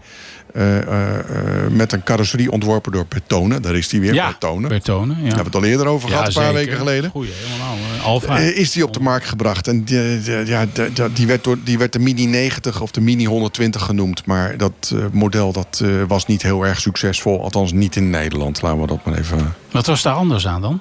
eh, 0.55 0.79
eh, 0.79 1.19
eh, 1.19 1.71
met 1.71 1.93
een 1.93 2.03
carrosserie 2.03 2.51
ontworpen 2.51 2.93
door 2.93 3.07
Bertone. 3.09 3.61
Daar 3.61 3.75
is 3.77 3.89
die 3.89 4.01
weer, 4.01 4.15
ja, 4.15 4.27
Bertone. 4.27 4.69
Bertone. 4.69 5.07
Ja. 5.15 5.15
Daar 5.15 5.25
hebben 5.25 5.37
we 5.39 5.45
het 5.45 5.55
al 5.55 5.65
eerder 5.65 5.87
over 5.87 6.09
gehad, 6.09 6.27
een 6.27 6.33
paar 6.33 6.53
weken 6.53 6.77
geleden. 6.77 7.11
Goeie, 7.11 7.31
helemaal. 7.33 7.77
Alfa. 8.05 8.39
Eh, 8.39 8.57
is 8.57 8.73
die 8.73 8.85
op 8.85 8.93
de 8.93 9.01
markt 9.01 9.27
gebracht. 9.27 9.69
En 9.69 9.85
die, 9.85 10.21
die- 10.23 10.47
ja, 10.47 10.67
die- 10.73 10.93
die- 10.93 11.13
die, 11.13 11.27
werd 11.27 11.45
door, 11.45 11.57
die 11.65 11.79
werd 11.79 11.93
de 11.93 11.99
Mini 11.99 12.27
90 12.27 12.81
of 12.81 12.91
de 12.91 13.01
Mini 13.01 13.25
120 13.25 13.83
genoemd. 13.83 14.27
Maar 14.27 14.57
dat 14.57 14.95
model 15.13 15.53
dat, 15.53 15.83
was 16.09 16.27
niet 16.27 16.43
heel 16.43 16.67
erg 16.67 16.81
succesvol. 16.81 17.43
Althans 17.43 17.73
niet 17.73 17.97
in 17.97 18.11
Nederland. 18.11 18.63
Laten 18.63 18.81
we 18.81 18.87
dat 18.87 19.05
maar 19.05 19.19
even... 19.19 19.55
Wat 19.71 19.87
was 19.87 20.03
daar 20.03 20.15
anders 20.15 20.47
aan 20.47 20.61
dan? 20.61 20.81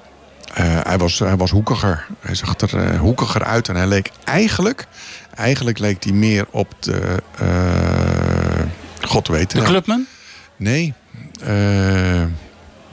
Hij, 0.52 0.98
was, 0.98 1.18
hij 1.18 1.36
was 1.36 1.50
hoekiger. 1.50 2.06
Hij 2.20 2.34
zag 2.34 2.54
er 2.60 2.96
hoekiger 2.98 3.44
uit. 3.44 3.68
En 3.68 3.76
hij 3.76 3.86
leek 3.86 4.10
eigenlijk... 4.24 4.86
Eigenlijk 5.34 5.78
leek 5.78 6.04
hij 6.04 6.12
meer 6.12 6.46
op 6.50 6.74
de... 6.80 7.22
eh, 7.38 8.66
God 9.08 9.28
weet 9.28 9.50
De 9.50 9.58
het. 9.58 9.66
Clubman? 9.68 10.06
Nee. 10.56 10.94
Eh, 11.42 12.22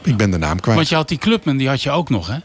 ik 0.01 0.17
ben 0.17 0.31
de 0.31 0.37
naam 0.37 0.59
kwijt. 0.59 0.77
Want 0.77 0.89
je 0.89 0.95
had 0.95 1.07
die 1.07 1.17
Clubman, 1.17 1.57
die 1.57 1.67
had 1.67 1.81
je 1.83 1.91
ook 1.91 2.09
nog, 2.09 2.27
hè? 2.27 2.37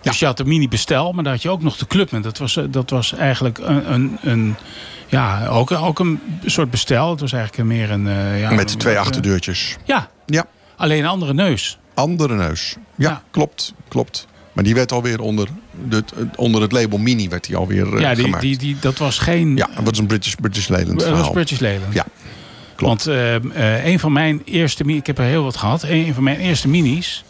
Dus 0.00 0.18
je 0.18 0.24
had 0.26 0.36
de 0.36 0.44
mini 0.44 0.68
bestel, 0.68 1.12
maar 1.12 1.24
daar 1.24 1.32
had 1.32 1.42
je 1.42 1.50
ook 1.50 1.62
nog 1.62 1.76
de 1.76 1.86
Clubman. 1.86 2.22
Dat 2.22 2.38
was, 2.38 2.56
eh, 2.56 2.64
dat 2.70 2.90
was 2.90 3.12
eigenlijk 3.14 3.58
een, 3.58 3.92
een, 3.92 4.18
een 4.22 4.54
ja, 5.06 5.46
ook, 5.46 5.70
ook 5.70 5.98
een 5.98 6.20
soort 6.44 6.70
bestel. 6.70 7.10
Het 7.10 7.20
was 7.20 7.32
eigenlijk 7.32 7.68
meer 7.68 7.90
een... 7.90 8.08
ja, 8.38 8.50
Met 8.54 8.68
die 8.68 8.76
twee 8.76 8.98
achterdeurtjes. 8.98 9.76
Ja, 9.84 10.08
Ja. 10.26 10.44
alleen 10.76 10.98
een 11.02 11.08
andere 11.10 11.34
neus. 11.34 11.78
Andere 11.94 12.34
neus. 12.34 12.76
Ja, 12.96 13.08
Ja. 13.08 13.22
klopt. 13.30 13.72
Klopt. 13.88 14.26
Maar 14.52 14.64
die 14.64 14.74
werd 14.74 14.92
alweer 14.92 15.20
onder, 15.20 15.48
de, 15.88 16.04
onder 16.36 16.62
het 16.62 16.72
label 16.72 16.98
Mini 16.98 17.28
werd 17.28 17.46
die 17.46 17.56
alweer 17.56 17.94
eh, 17.94 18.00
ja, 18.00 18.14
die, 18.14 18.24
gemaakt. 18.24 18.42
die, 18.42 18.56
die, 18.56 18.76
dat 18.80 18.98
was 18.98 19.18
geen... 19.18 19.56
ja, 19.56 19.68
dat 19.74 19.84
was 19.84 19.98
een 19.98 20.06
British, 20.06 20.34
British 20.34 20.68
Leyland 20.68 21.00
dat 21.00 21.08
was. 21.08 21.30
British 21.30 21.58
Leyland. 21.58 21.94
Ja, 21.94 22.06
klopt. 22.74 23.04
Want 23.04 23.16
eh, 23.16 23.76
eh, 23.76 23.86
een 23.86 23.98
van 23.98 24.12
mijn 24.12 24.42
eerste... 24.44 24.84
Ik 24.84 25.06
heb 25.06 25.18
er 25.18 25.24
heel 25.24 25.42
wat 25.42 25.56
gehad. 25.56 25.82
Een 25.82 26.14
van 26.14 26.22
mijn 26.22 26.38
eerste 26.38 26.68
minis... 26.68 27.24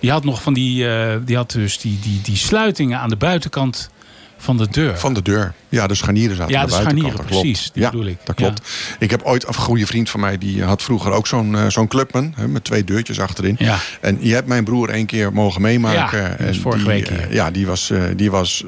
Die 0.00 0.12
had 0.12 0.24
nog 0.24 0.42
van 0.42 0.54
die... 0.54 0.86
die 1.24 1.36
had 1.36 1.50
dus 1.50 1.78
die, 1.78 1.98
die, 1.98 2.20
die 2.22 2.36
sluitingen 2.36 2.98
aan 2.98 3.08
de 3.08 3.16
buitenkant 3.16 3.90
van 4.36 4.56
de 4.56 4.68
deur. 4.70 4.98
Van 4.98 5.14
de 5.14 5.22
deur. 5.22 5.54
Ja, 5.68 5.86
de 5.86 5.94
scharnieren 5.94 6.36
zaten 6.36 6.52
Ja, 6.52 6.60
aan 6.60 6.66
de 6.66 6.72
de 6.76 6.82
buitenkant. 6.82 7.16
dat 7.16 7.26
klopt. 7.26 7.42
precies, 7.42 7.70
die 7.72 7.82
ja, 7.82 7.90
bedoel 7.90 8.06
ik. 8.06 8.18
dat 8.24 8.34
klopt. 8.34 8.60
Ik 8.98 9.10
heb 9.10 9.22
ooit 9.22 9.46
een 9.48 9.54
goede 9.54 9.86
vriend 9.86 10.10
van 10.10 10.20
mij... 10.20 10.38
die 10.38 10.62
had 10.62 10.82
vroeger 10.82 11.12
ook 11.12 11.26
zo'n 11.26 11.56
eh, 11.56 11.66
zo'n 11.68 11.88
Clubman... 11.88 12.32
Hè, 12.36 12.48
met 12.48 12.64
twee 12.64 12.84
deurtjes 12.84 13.20
achterin. 13.20 13.56
Ja. 13.58 13.78
En 14.00 14.16
je 14.20 14.34
hebt 14.34 14.48
mijn 14.48 14.64
broer 14.64 14.88
één 14.88 15.06
keer 15.06 15.32
mogen 15.32 15.60
meemaken. 15.62 16.20
Ja, 16.38 16.46
dat 16.46 16.56
vorige 16.56 16.78
die, 16.84 16.92
week 16.92 17.08
hier. 17.08 17.32
ja, 17.34 17.50
die, 17.50 17.66
was, 17.66 17.90
eh, 17.90 18.02
die, 18.16 18.30
was, 18.30 18.64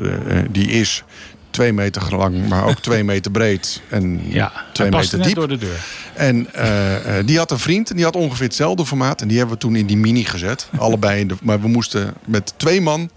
die 0.51 0.67
is 0.71 1.03
twee 1.51 1.73
meter 1.73 2.17
lang, 2.17 2.49
maar 2.49 2.65
ook 2.65 2.81
twee 2.89 3.05
meter 3.05 3.31
breed. 3.31 3.81
En 3.89 4.21
Ja, 4.29 4.53
twee 4.73 4.91
meter 4.91 5.23
diep. 5.23 5.35
door 5.35 5.49
de 5.49 5.59
deur. 5.59 5.85
En 6.15 6.47
die 7.27 7.39
had 7.39 7.51
een 7.51 7.59
vriend 7.59 7.91
en 7.91 7.97
die 7.97 8.05
had 8.05 8.17
ongeveer 8.17 8.47
hetzelfde 8.47 8.87
formaat. 8.87 9.21
En 9.21 9.29
die 9.29 9.37
hebben 9.37 9.55
we 9.55 9.61
toen 9.61 9.77
in 9.77 9.87
die 9.87 9.97
mini 9.97 10.25
gezet. 10.25 10.69
Allebei. 10.79 11.21
In 11.21 11.29
de, 11.29 11.35
maar 11.43 11.61
we 11.61 11.69
moesten 11.69 12.15
met 12.25 12.53
twee 12.57 12.81
man 12.81 13.11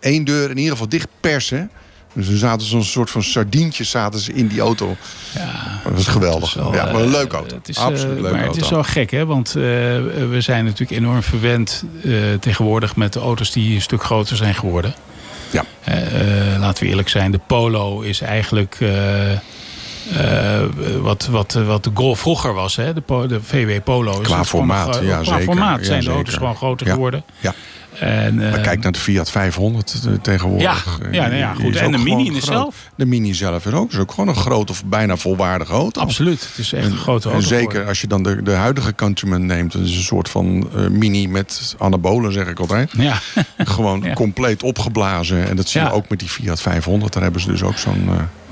één 0.00 0.24
deur 0.24 0.50
in 0.50 0.56
ieder 0.56 0.72
geval 0.72 0.88
dicht 0.88 1.08
persen. 1.20 1.70
Dus 2.12 2.28
we 2.28 2.36
zaten 2.36 2.66
zo'n 2.66 2.84
soort 2.84 3.10
van 3.10 3.22
sardientjes 3.22 3.90
zaten 3.90 4.20
ze 4.20 4.32
in 4.32 4.46
die 4.46 4.60
auto. 4.60 4.96
Ja, 5.34 5.80
Dat 5.84 5.92
was 5.92 6.06
geweldig. 6.06 6.54
Wel, 6.54 6.74
ja, 6.74 6.84
maar 6.84 6.94
een 6.94 7.00
eh, 7.04 7.10
leuke 7.10 7.36
auto. 7.36 7.56
Het 7.56 7.68
is, 7.68 7.78
Absoluut 7.78 8.16
eh, 8.16 8.20
leuke 8.22 8.22
maar 8.36 8.44
auto. 8.44 8.54
het 8.54 8.64
is 8.64 8.70
wel 8.70 8.82
gek, 8.82 9.10
hè? 9.10 9.26
Want 9.26 9.48
eh, 9.48 9.54
we 10.30 10.36
zijn 10.38 10.64
natuurlijk 10.64 10.90
enorm 11.00 11.22
verwend 11.22 11.84
eh, 12.04 12.12
tegenwoordig 12.40 12.96
met 12.96 13.12
de 13.12 13.20
auto's 13.20 13.52
die 13.52 13.74
een 13.74 13.80
stuk 13.82 14.02
groter 14.04 14.36
zijn 14.36 14.54
geworden. 14.54 14.94
Ja. 15.50 15.64
Eh, 15.84 16.52
eh, 16.54 16.60
laten 16.60 16.82
we 16.84 16.88
eerlijk 16.90 17.08
zijn, 17.08 17.30
de 17.30 17.40
Polo 17.46 18.00
is 18.00 18.20
eigenlijk 18.20 18.76
eh, 18.80 19.32
eh, 19.32 19.38
wat, 21.00 21.26
wat, 21.26 21.52
wat 21.52 21.84
de 21.84 21.90
Golf 21.94 22.18
vroeger 22.20 22.54
was. 22.54 22.76
Hè? 22.76 22.92
De, 22.92 23.02
de 23.28 23.40
VW 23.42 23.82
Polo. 23.84 24.10
Is 24.10 24.16
Qua 24.18 24.26
gewoon 24.28 24.46
formaat, 24.46 24.96
eh, 24.98 25.06
ja, 25.06 25.14
Qua 25.14 25.24
zeker. 25.24 25.42
formaat 25.44 25.78
Ja, 25.78 25.84
zijn 25.84 25.98
de 25.98 26.02
zeker. 26.04 26.16
auto's 26.16 26.34
gewoon 26.34 26.56
groter 26.56 26.86
geworden. 26.86 27.24
Ja. 27.38 27.54
En, 27.98 28.34
Maar 28.34 28.52
eh, 28.54 28.62
kijk 28.62 28.82
naar 28.82 28.92
de 28.92 28.98
Fiat 28.98 29.30
500 29.30 30.00
eh, 30.06 30.12
tegenwoordig. 30.22 30.84
Ja, 31.00 31.06
Eh, 31.06 31.12
ja, 31.12 31.22
nou 31.26 31.36
ja, 31.38 31.54
goed. 31.54 31.76
En 31.76 31.90
de 31.92 31.98
Mini 31.98 32.28
groot. 32.30 32.42
zelf? 32.44 32.76
De 32.94 33.06
Mini 33.06 33.34
zelf 33.34 33.66
is 33.66 33.72
ook, 33.72 33.90
is 33.92 33.98
ook 33.98 34.10
gewoon 34.10 34.28
een 34.28 34.34
grote 34.36 34.72
of 34.72 34.84
bijna 34.84 35.16
volwaardige 35.16 35.72
auto. 35.72 36.00
Absoluut. 36.00 36.40
Het 36.48 36.58
is 36.58 36.72
echt 36.72 36.86
een 36.86 36.96
grote 36.96 37.28
En 37.28 37.34
auto. 37.34 37.46
zeker 37.48 37.64
geworden. 37.66 37.88
als 37.88 38.00
je 38.00 38.06
dan 38.06 38.22
de, 38.22 38.42
de 38.42 38.50
huidige 38.52 38.94
Countryman 38.94 39.46
neemt. 39.46 39.72
Dat 39.72 39.82
is 39.82 39.96
een 39.96 40.02
soort 40.02 40.28
van 40.28 40.68
mini 40.90 41.28
met 41.28 41.74
anabolen, 41.78 42.32
zeg 42.32 42.46
ik 42.46 42.58
altijd. 42.60 42.90
Ja. 42.96 43.18
Gewoon 43.58 44.02
Ja. 44.02 44.12
compleet 44.12 44.62
opgeblazen. 44.62 45.48
En 45.48 45.56
dat 45.56 45.68
zie 45.68 45.80
je 45.80 45.92
ook 45.92 46.08
met 46.08 46.18
die 46.18 46.28
Fiat 46.28 46.60
500. 46.60 47.12
Daar 47.12 47.22
hebben 47.22 47.40
ze 47.40 47.48
dus 47.48 47.62
ook 47.62 47.78
zo'n... 47.78 48.08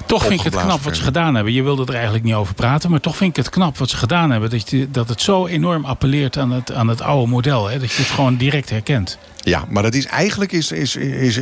Toch 0.09 0.27
vind 0.27 0.41
ik 0.41 0.53
het 0.53 0.63
knap 0.63 0.83
wat 0.83 0.97
ze 0.97 1.03
gedaan 1.03 1.35
hebben. 1.35 1.53
Je 1.53 1.63
wilde 1.63 1.85
er 1.87 1.95
eigenlijk 1.95 2.25
niet 2.25 2.35
over 2.35 2.55
praten, 2.55 2.91
maar 2.91 3.01
toch 3.01 3.17
vind 3.17 3.31
ik 3.31 3.45
het 3.45 3.49
knap 3.55 3.79
wat 3.79 3.91
ze 3.91 3.97
gedaan 3.97 4.31
hebben. 4.31 4.51
Dat, 4.51 4.71
je, 4.71 4.91
dat 4.91 5.09
het 5.09 5.21
zo 5.21 5.47
enorm 5.47 5.85
appelleert 5.85 6.39
aan 6.39 6.51
het, 6.51 6.73
aan 6.73 6.89
het 6.89 7.01
oude 7.01 7.31
model. 7.31 7.69
Hè? 7.69 7.79
Dat 7.79 7.93
je 7.93 8.03
het 8.03 8.11
gewoon 8.11 8.37
direct 8.37 8.71
herkent. 8.71 9.19
Ja, 9.43 9.65
maar 9.69 9.83
dat 9.83 9.95
is 9.95 10.07
eigenlijk 10.07 10.53
is, 10.53 10.73
is, 10.73 10.97
is, 10.97 11.37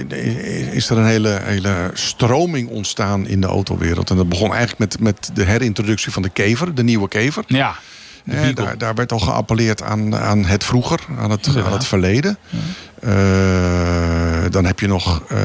is, 0.73 0.90
er 0.90 0.99
een 0.99 1.06
hele, 1.06 1.40
hele 1.42 1.90
stroming 1.94 2.68
ontstaan 2.68 3.26
in 3.26 3.40
de 3.40 3.46
autowereld. 3.46 4.11
En 4.11 4.16
dat 4.16 4.28
begon 4.28 4.54
eigenlijk 4.54 4.78
met, 4.78 5.00
met 5.00 5.30
de 5.35 5.44
herintroductie 5.44 6.12
van 6.12 6.23
de 6.23 6.28
kever, 6.28 6.75
de 6.75 6.82
nieuwe 6.85 7.08
kever. 7.08 7.44
Ja, 7.46 7.76
Eh, 8.26 8.54
daar, 8.54 8.78
daar 8.78 8.94
werd 8.94 9.12
al 9.12 9.18
geappelleerd 9.18 9.82
aan, 9.82 10.16
aan 10.16 10.44
het 10.44 10.64
vroeger, 10.64 11.00
aan 11.18 11.30
het, 11.30 11.49
aan 11.64 11.73
het 11.73 11.87
verleden. 11.87 12.38
Eh, 12.50 12.58
dan 14.50 14.65
heb 14.65 14.81
je 14.81 14.87
nog 14.87 15.23
eh, 15.29 15.38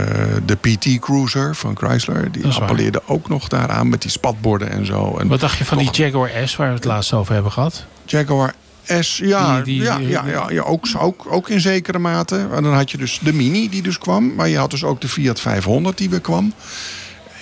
de 0.46 0.56
PT 0.56 1.00
Cruiser 1.00 1.56
van 1.56 1.78
Chrysler. 1.78 2.32
Die 2.32 2.46
appelleerde 2.48 3.02
ook 3.06 3.30
nog 3.30 3.48
daaraan 3.48 3.90
met 3.90 4.02
die 4.02 4.12
spatborden 4.12 4.70
en 4.72 4.86
zo. 4.86 5.18
En 5.20 5.28
Wat 5.28 5.40
dacht 5.40 5.58
je 5.58 5.66
van 5.66 5.78
die 5.78 5.90
Jaguar 5.92 6.30
S 6.48 6.56
waar 6.56 6.68
we 6.68 6.74
het 6.74 6.86
laatst 6.86 7.14
over 7.14 7.34
hebben 7.34 7.52
gehad? 7.52 7.86
Jaguar 8.06 8.54
S, 9.00 9.18
ja, 9.18 9.56
Die- 9.56 9.64
die- 9.64 9.84
ja, 9.84 9.98
ja, 9.98 10.24
ja, 10.28 10.46
ja 10.50 10.62
ook, 10.62 10.86
ook, 10.98 11.26
ook 11.30 11.50
in 11.50 11.62
zekere 11.62 12.00
mate. 12.00 12.48
En 12.54 12.64
dan 12.64 12.74
had 12.74 12.92
je 12.92 12.98
dus 12.98 13.20
de 13.22 13.34
Mini 13.34 13.70
die 13.70 13.82
dus 13.82 13.98
kwam. 13.98 14.36
Maar 14.36 14.48
je 14.50 14.58
had 14.58 14.72
dus 14.72 14.84
ook 14.84 15.02
de 15.02 15.08
Fiat 15.10 15.40
500 15.40 15.98
die 15.98 16.10
weer 16.10 16.22
kwam. 16.22 16.54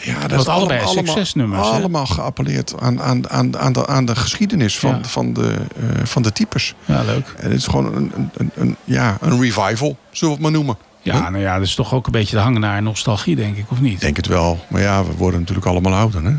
Ja, 0.01 0.27
dat 0.27 0.39
is 0.39 0.47
allebei 0.47 0.83
allemaal, 0.83 1.05
succesnummers? 1.05 1.67
Allemaal 1.67 2.05
geappelleerd 2.05 2.79
aan, 2.79 3.01
aan, 3.01 3.29
aan, 3.29 3.57
aan, 3.57 3.73
de, 3.73 3.87
aan 3.87 4.05
de 4.05 4.15
geschiedenis 4.15 4.79
van, 4.79 4.89
Ja. 4.95 5.03
van, 5.03 5.33
de, 5.33 5.53
eh, 5.75 6.05
van 6.05 6.21
de 6.21 6.31
types. 6.31 6.73
Ja, 6.85 7.03
leuk. 7.03 7.33
En 7.37 7.49
het 7.49 7.59
is 7.59 7.67
gewoon 7.67 7.95
een, 7.95 8.11
een, 8.37 8.51
een, 8.55 8.75
ja, 8.83 9.17
een 9.21 9.41
revival, 9.41 9.97
zullen 10.11 10.27
we 10.27 10.29
het 10.29 10.39
maar 10.39 10.51
noemen. 10.51 10.77
Ja, 11.01 11.29
nou 11.29 11.43
ja, 11.43 11.57
dat 11.57 11.67
is 11.67 11.75
toch 11.75 11.93
ook 11.93 12.05
een 12.05 12.11
beetje 12.11 12.35
de 12.35 12.41
hangen 12.41 12.61
naar 12.61 12.81
nostalgie, 12.81 13.35
denk 13.35 13.57
ik, 13.57 13.71
of 13.71 13.79
niet? 13.81 13.93
Ik 13.93 13.99
denk 13.99 14.15
het 14.15 14.27
wel. 14.27 14.65
Maar 14.67 14.81
ja, 14.81 15.05
we 15.05 15.15
worden 15.17 15.39
natuurlijk 15.39 15.67
allemaal 15.67 15.93
ouder, 15.93 16.23
hè? 16.23 16.29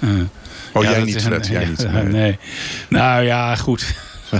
Eh. 0.00 0.10
Oh, 0.72 0.82
Ja, 0.82 0.90
jij 0.90 1.02
niet, 1.04 1.22
Fred. 1.22 1.46
Jij 1.46 1.64
niet. 1.64 1.88
nee. 1.92 2.04
Nee. 2.04 2.38
Nou 2.88 3.22
ja, 3.22 3.56
goed. 3.56 3.94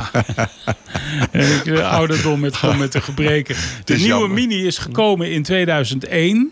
ik, 1.33 1.66
eh, 1.66 1.90
ouderdom 1.90 2.40
met, 2.40 2.57
gewoon 2.57 2.78
met 2.78 2.93
de 2.93 3.00
gebreken. 3.00 3.57
De 3.85 3.95
nieuwe 3.95 4.09
jammer. 4.09 4.31
Mini 4.31 4.66
is 4.66 4.78
gekomen 4.78 5.31
in 5.33 5.43
2001. 5.43 6.50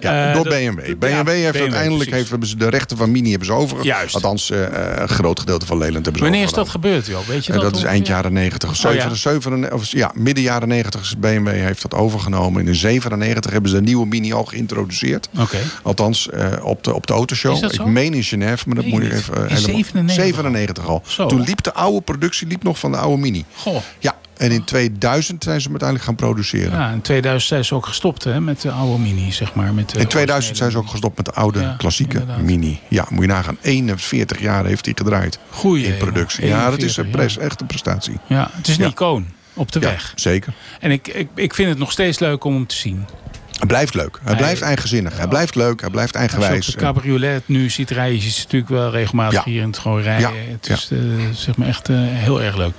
Ja. 0.00 0.28
Eh, 0.28 0.34
door 0.34 0.44
BMW. 0.44 0.86
ja, 0.86 0.94
BMW 0.96 1.28
heeft 1.28 1.52
BMW, 1.52 1.60
uiteindelijk 1.60 2.10
heeft, 2.10 2.30
hebben 2.30 2.48
ze 2.48 2.56
de 2.56 2.68
rechten 2.68 2.96
van 2.96 3.10
Mini 3.10 3.28
hebben 3.30 3.46
ze 3.46 3.52
over. 3.54 3.84
Juist. 3.84 4.14
Althans, 4.14 4.50
eh, 4.50 4.64
eh, 4.64 5.00
een 5.00 5.08
groot 5.08 5.40
gedeelte 5.40 5.66
van 5.66 5.78
Leland 5.78 5.94
hebben 6.04 6.16
ze 6.16 6.22
Wanneer 6.22 6.42
is 6.42 6.50
dat 6.52 6.58
overgenomen. 6.58 7.02
gebeurd, 7.02 7.18
joh? 7.26 7.34
Weet 7.34 7.46
je 7.46 7.52
dat? 7.52 7.62
dat 7.62 7.76
is 7.76 7.82
eind 7.82 8.06
jaren 8.06 8.32
90. 8.32 8.68
Oh, 8.86 9.72
of, 9.72 9.86
ja, 9.90 10.10
midden 10.14 10.42
jaren 10.42 10.68
90 10.68 11.00
is 11.00 11.18
BMW 11.18 11.48
heeft 11.48 11.82
dat 11.82 11.94
overgenomen. 11.94 12.60
En 12.60 12.68
in 12.68 12.74
97 12.74 13.52
hebben 13.52 13.70
ze 13.70 13.76
de 13.76 13.82
nieuwe 13.82 14.06
Mini 14.06 14.32
al 14.32 14.44
geïntroduceerd. 14.44 15.28
Oké. 15.38 15.58
Althans, 15.82 16.28
op, 16.62 16.84
de, 16.84 16.94
op 16.94 17.06
de 17.06 17.12
autoshow. 17.12 17.54
Is 17.54 17.60
dat 17.60 17.74
zo? 17.74 17.82
Ik 17.82 17.88
meen 17.88 18.14
in 18.14 18.24
Genève, 18.24 18.64
maar 18.66 18.76
dat 18.76 18.84
moet 18.86 19.02
je 19.02 19.14
even... 19.14 19.34
eh, 19.34 19.40
In 19.40 19.46
helemaal- 19.56 19.58
97 19.64 20.16
al? 20.18 20.24
97 20.24 20.86
al. 20.86 21.02
Zo. 21.06 21.26
Toen 21.26 21.40
liep 21.40 21.62
de 21.62 21.72
oude 21.74 22.00
productie 22.00 22.46
liep 22.46 22.62
nog 22.62 22.78
van 22.78 22.90
de 22.92 22.96
oude 22.98 23.20
Mini. 23.22 23.44
Goh. 23.54 23.76
Ja, 23.98 24.14
en 24.36 24.50
in 24.50 24.64
2000 24.64 25.42
zijn 25.44 25.56
ze 25.60 25.62
hem 25.62 25.70
uiteindelijk 25.80 26.04
gaan 26.08 26.14
produceren. 26.28 26.78
Ja, 26.78 26.90
in 26.90 27.00
2000 27.00 27.48
zijn 27.48 27.64
ze 27.64 27.74
ook 27.74 27.86
gestopt 27.86 28.24
hè, 28.24 28.40
met 28.40 28.60
de 28.60 28.70
oude 28.70 29.02
Mini, 29.02 29.32
zeg 29.32 29.54
maar. 29.54 29.74
Met 29.74 29.96
In 29.96 30.06
2000 30.06 30.56
zijn 30.56 30.70
ze 30.70 30.78
ook 30.78 30.88
gestopt 30.88 31.16
met 31.16 31.24
de 31.26 31.32
oude 31.32 31.60
Ja, 31.60 31.74
klassieke 31.78 32.18
inderdaad. 32.18 32.44
Mini. 32.44 32.80
Ja, 32.88 33.06
moet 33.10 33.22
je 33.24 33.28
nagaan. 33.30 33.58
41 33.62 34.40
jaar 34.40 34.64
heeft 34.66 34.84
hij 34.84 34.94
gedraaid 34.96 35.38
Goeie, 35.50 35.86
in 35.86 35.96
productie. 35.96 36.44
jongen. 36.46 36.58
Ja, 36.58 36.70
dat 36.70 36.82
is 36.82 36.96
een 36.96 37.04
41 37.04 37.10
pres, 37.34 37.44
echt 37.44 37.60
een 37.60 37.66
prestatie. 37.66 38.18
Ja, 38.26 38.50
het 38.52 38.68
is 38.68 38.76
een 38.76 38.84
Ja. 38.84 38.90
icoon 38.90 39.26
op 39.54 39.72
de 39.72 39.80
Ja, 39.80 39.86
weg. 39.86 40.12
zeker. 40.14 40.52
En 40.80 40.90
ik, 40.90 41.08
ik, 41.08 41.28
ik 41.34 41.54
vind 41.54 41.68
het 41.68 41.78
nog 41.78 41.92
steeds 41.92 42.18
leuk 42.18 42.44
om 42.44 42.54
hem 42.54 42.66
te 42.66 42.74
zien. 42.76 43.06
Hij 43.56 43.66
blijft 43.66 43.94
leuk. 43.94 44.12
Hij 44.14 44.20
Hij- 44.24 44.36
blijft 44.36 44.62
eigenzinnig. 44.62 45.16
Hij 45.16 45.28
blijft 45.28 45.54
leuk. 45.54 45.80
Hij 45.80 45.90
blijft 45.90 46.16
Als 46.16 46.22
je 46.24 46.28
eigenwijs. 46.36 46.66
op 46.68 46.72
de 46.74 46.80
cabriolet 46.80 47.42
nu 47.48 47.70
ziet 47.70 47.90
rijden, 47.90 48.14
je 48.14 48.20
ziet 48.30 48.42
natuurlijk 48.44 48.70
wel 48.70 48.90
regelmatig 48.90 49.44
Ja. 49.44 49.50
hier 49.50 49.60
in 49.62 49.66
het 49.68 49.78
gewoon 49.78 50.00
rijden. 50.02 50.34
Ja, 50.34 50.40
Het 50.50 50.68
is 50.68 50.88
eh, 50.92 50.98
zeg 51.32 51.56
maar 51.56 51.68
echt 51.68 51.88
eh, 51.88 51.96
heel 52.00 52.42
erg 52.42 52.56
leuk. 52.56 52.72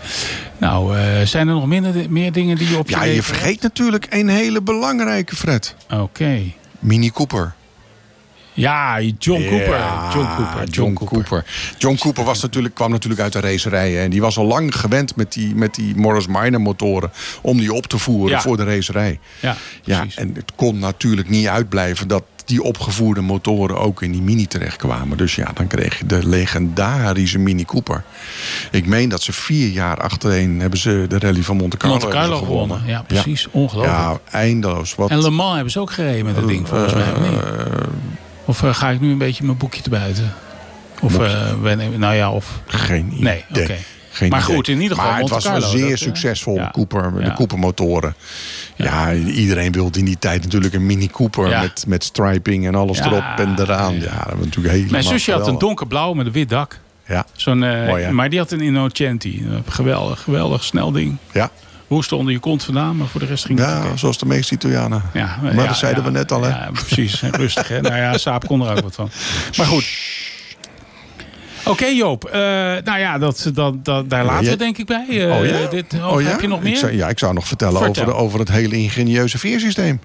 Nou, 0.57 0.97
eh, 0.97 1.21
zijn 1.25 1.47
er 1.47 1.53
nog 1.53 1.65
minder, 1.67 1.93
meer 2.09 2.31
dingen 2.31 2.57
die 2.57 2.69
je 2.69 2.77
op 2.77 2.89
je 2.89 2.95
Ja, 2.95 3.03
je 3.03 3.23
vergeet 3.23 3.61
natuurlijk 3.61 4.05
een 4.09 4.27
hele 4.29 4.61
belangrijke, 4.61 5.35
Fred. 5.35 5.75
Oké. 5.93 6.39
Mini 6.79 7.11
Cooper. 7.11 7.53
Ja, 8.57 8.99
John 9.19 9.47
Cooper. 9.49 9.79
John 10.13 10.27
Cooper. 10.35 10.67
John 10.69 10.93
Cooper. 10.93 11.45
John 11.77 11.95
Cooper 11.97 12.23
was 12.23 12.41
natuurlijk, 12.41 12.75
kwam 12.75 12.91
natuurlijk 12.91 13.21
uit 13.21 13.33
de 13.33 13.39
racerijen. 13.39 14.01
En 14.03 14.09
die 14.09 14.21
was 14.21 14.37
al 14.37 14.45
lang 14.45 14.75
gewend 14.75 15.15
met 15.15 15.33
die, 15.33 15.55
met 15.55 15.75
die 15.75 15.95
Morris 15.95 16.27
Minor 16.27 16.61
motoren. 16.61 17.11
Om 17.41 17.57
die 17.57 17.73
op 17.73 17.85
te 17.87 17.97
voeren 17.97 18.29
Ja. 18.35 18.41
voor 18.41 18.57
de 18.57 18.63
racerij. 18.63 19.19
Ja, 19.39 19.55
Ja, 19.83 20.05
en 20.15 20.31
het 20.33 20.51
kon 20.55 20.79
natuurlijk 20.79 21.29
niet 21.29 21.47
uitblijven 21.47 22.07
dat 22.07 22.23
die 22.45 22.63
opgevoerde 22.63 23.21
motoren 23.21 23.77
ook 23.79 24.01
in 24.01 24.11
die 24.11 24.21
Mini 24.21 24.45
terechtkwamen. 24.47 25.17
Dus 25.17 25.35
ja, 25.35 25.51
dan 25.53 25.67
kreeg 25.67 25.97
je 25.99 26.05
de 26.05 26.27
legendarische 26.27 27.37
Mini 27.39 27.65
Cooper. 27.65 28.03
Ik 28.71 28.85
meen 28.85 29.09
dat 29.09 29.21
ze 29.21 29.33
vier 29.33 29.69
jaar 29.69 30.01
achtereen 30.01 30.59
hebben 30.59 30.79
ze 30.79 31.05
de 31.09 31.19
rally 31.19 31.41
van 31.43 31.57
Monte 31.57 31.77
Carlo, 31.77 31.97
Monte 32.29 32.35
gewonnen. 32.45 32.81
Ja, 32.85 33.01
precies. 33.01 33.47
Ongelooflijk. 33.51 33.97
Ja, 33.97 34.19
eindeloos. 34.31 34.95
Wat, 34.95 35.09
En 35.09 35.21
Le 35.21 35.29
Mans 35.29 35.53
hebben 35.53 35.71
ze 35.71 35.79
ook 35.79 35.91
gereden 35.91 36.25
met 36.25 36.35
dat 36.35 36.47
ding, 36.47 36.67
volgens 36.67 36.93
mij. 36.93 37.29
niet? 37.29 37.39
Of 38.47 38.63
eh, 38.63 38.73
ga 38.73 38.89
ik 38.89 39.01
nu 39.01 39.11
een 39.11 39.17
beetje 39.17 39.43
mijn 39.43 39.57
boekje 39.57 39.81
te 39.81 39.89
buiten? 39.89 40.33
Of, 41.01 41.19
eh, 41.19 41.53
ben- 41.61 41.99
nou 41.99 42.15
ja, 42.15 42.31
of... 42.31 42.61
geen 42.67 43.07
idee. 43.07 43.21
Nee, 43.23 43.63
oké. 43.63 43.75
Geen 44.11 44.29
Maar 44.29 44.41
goed, 44.41 44.67
in 44.67 44.81
ieder 44.81 44.97
geval 44.97 45.11
Maar 45.11 45.21
het 45.21 45.29
was 45.29 45.43
wel 45.43 45.61
zeer 45.61 45.81
dat, 45.81 45.89
eh, 45.91 45.95
succesvol, 45.97 46.55
ja. 46.55 46.69
Cooper, 46.71 47.13
de 47.13 47.21
Ja. 47.21 47.33
Cooper 47.33 47.59
motoren. 47.59 48.15
Ja. 48.75 49.13
iedereen 49.13 49.71
wilde 49.71 49.99
in 49.99 50.05
die 50.05 50.19
tijd 50.19 50.43
natuurlijk 50.43 50.73
een 50.73 50.85
Mini 50.85 51.07
Cooper 51.09 51.49
met, 51.49 51.83
met 51.87 52.03
striping 52.03 52.65
en 52.67 52.75
alles 52.75 52.99
erop 52.99 53.23
en 53.37 53.55
eraan. 53.59 53.93
ja. 53.93 54.01
Dat 54.01 54.25
was 54.25 54.45
natuurlijk 54.45 54.67
helemaal 54.67 54.91
Mijn 54.91 55.03
zusje 55.03 55.31
had 55.31 55.47
een 55.47 55.57
donkerblauw 55.57 56.13
met 56.13 56.25
een 56.25 56.31
wit 56.31 56.49
dak. 56.49 56.79
Ja, 57.07 57.25
Zo'n, 57.33 57.63
eh, 57.63 57.87
Mooi, 57.87 58.03
hè? 58.03 58.11
maar 58.11 58.29
die 58.29 58.39
had 58.39 58.51
een 58.51 58.61
Innocenti. 58.61 59.47
Geweldig, 59.69 60.21
geweldig 60.21 60.63
snel 60.63 60.91
ding. 60.91 61.17
ja. 61.33 61.49
Hoesten 61.87 62.17
onder 62.17 62.33
je 62.33 62.39
kont 62.39 62.63
vandaan, 62.63 62.95
maar 62.97 63.07
voor 63.07 63.19
de 63.19 63.25
rest 63.25 63.45
ging 63.45 63.59
het 63.59 63.67
ja 63.67 63.97
zoals 63.97 64.17
de 64.17 64.25
meeste 64.25 64.53
Italianen. 64.53 65.01
Ja, 65.13 65.37
Maar 65.41 65.67
dat 65.67 65.77
zeiden 65.77 66.03
we 66.03 66.11
net 66.11 66.31
al, 66.31 66.41
hè? 66.43 66.49
Ja, 66.49 66.69
precies. 66.73 67.21
Rustig, 67.21 67.67
hè. 67.67 67.81
Nou 67.81 67.95
ja, 67.95 68.17
Saap 68.17 68.47
kon 68.47 68.61
er 68.61 68.71
ook 68.75 68.79
wat 68.81 68.95
van. 68.95 69.09
Maar 69.57 69.65
goed. 69.65 69.85
Oké, 71.65 71.85
Joop. 71.85 72.25
Eh, 72.25 72.39
nou 72.83 72.99
ja, 72.99 73.17
dat, 73.17 73.49
dat, 73.53 73.85
dat, 73.85 74.09
daar 74.09 74.25
laten 74.25 74.49
we 74.49 74.55
denk 74.55 74.77
ik 74.77 74.85
bij. 74.85 75.05
Eh, 75.09 75.37
Oh 75.39 75.45
ja? 75.45 75.67
dit, 75.69 75.93
oh, 75.93 76.25
Heb 76.25 76.41
je 76.41 76.47
nog 76.47 76.57
Ik 76.57 76.63
meer? 76.63 76.75
zou, 76.77 76.91
ja, 76.91 77.07
ik 77.09 77.19
zou 77.19 77.33
nog 77.33 77.47
vertellen 77.47 77.81
Vertel. 77.83 78.03
over, 78.03 78.13
de, 78.15 78.19
over 78.21 78.39
het 78.39 78.49
hele 78.49 78.75
ingenieuze 78.75 79.37
veersysteem. 79.37 79.99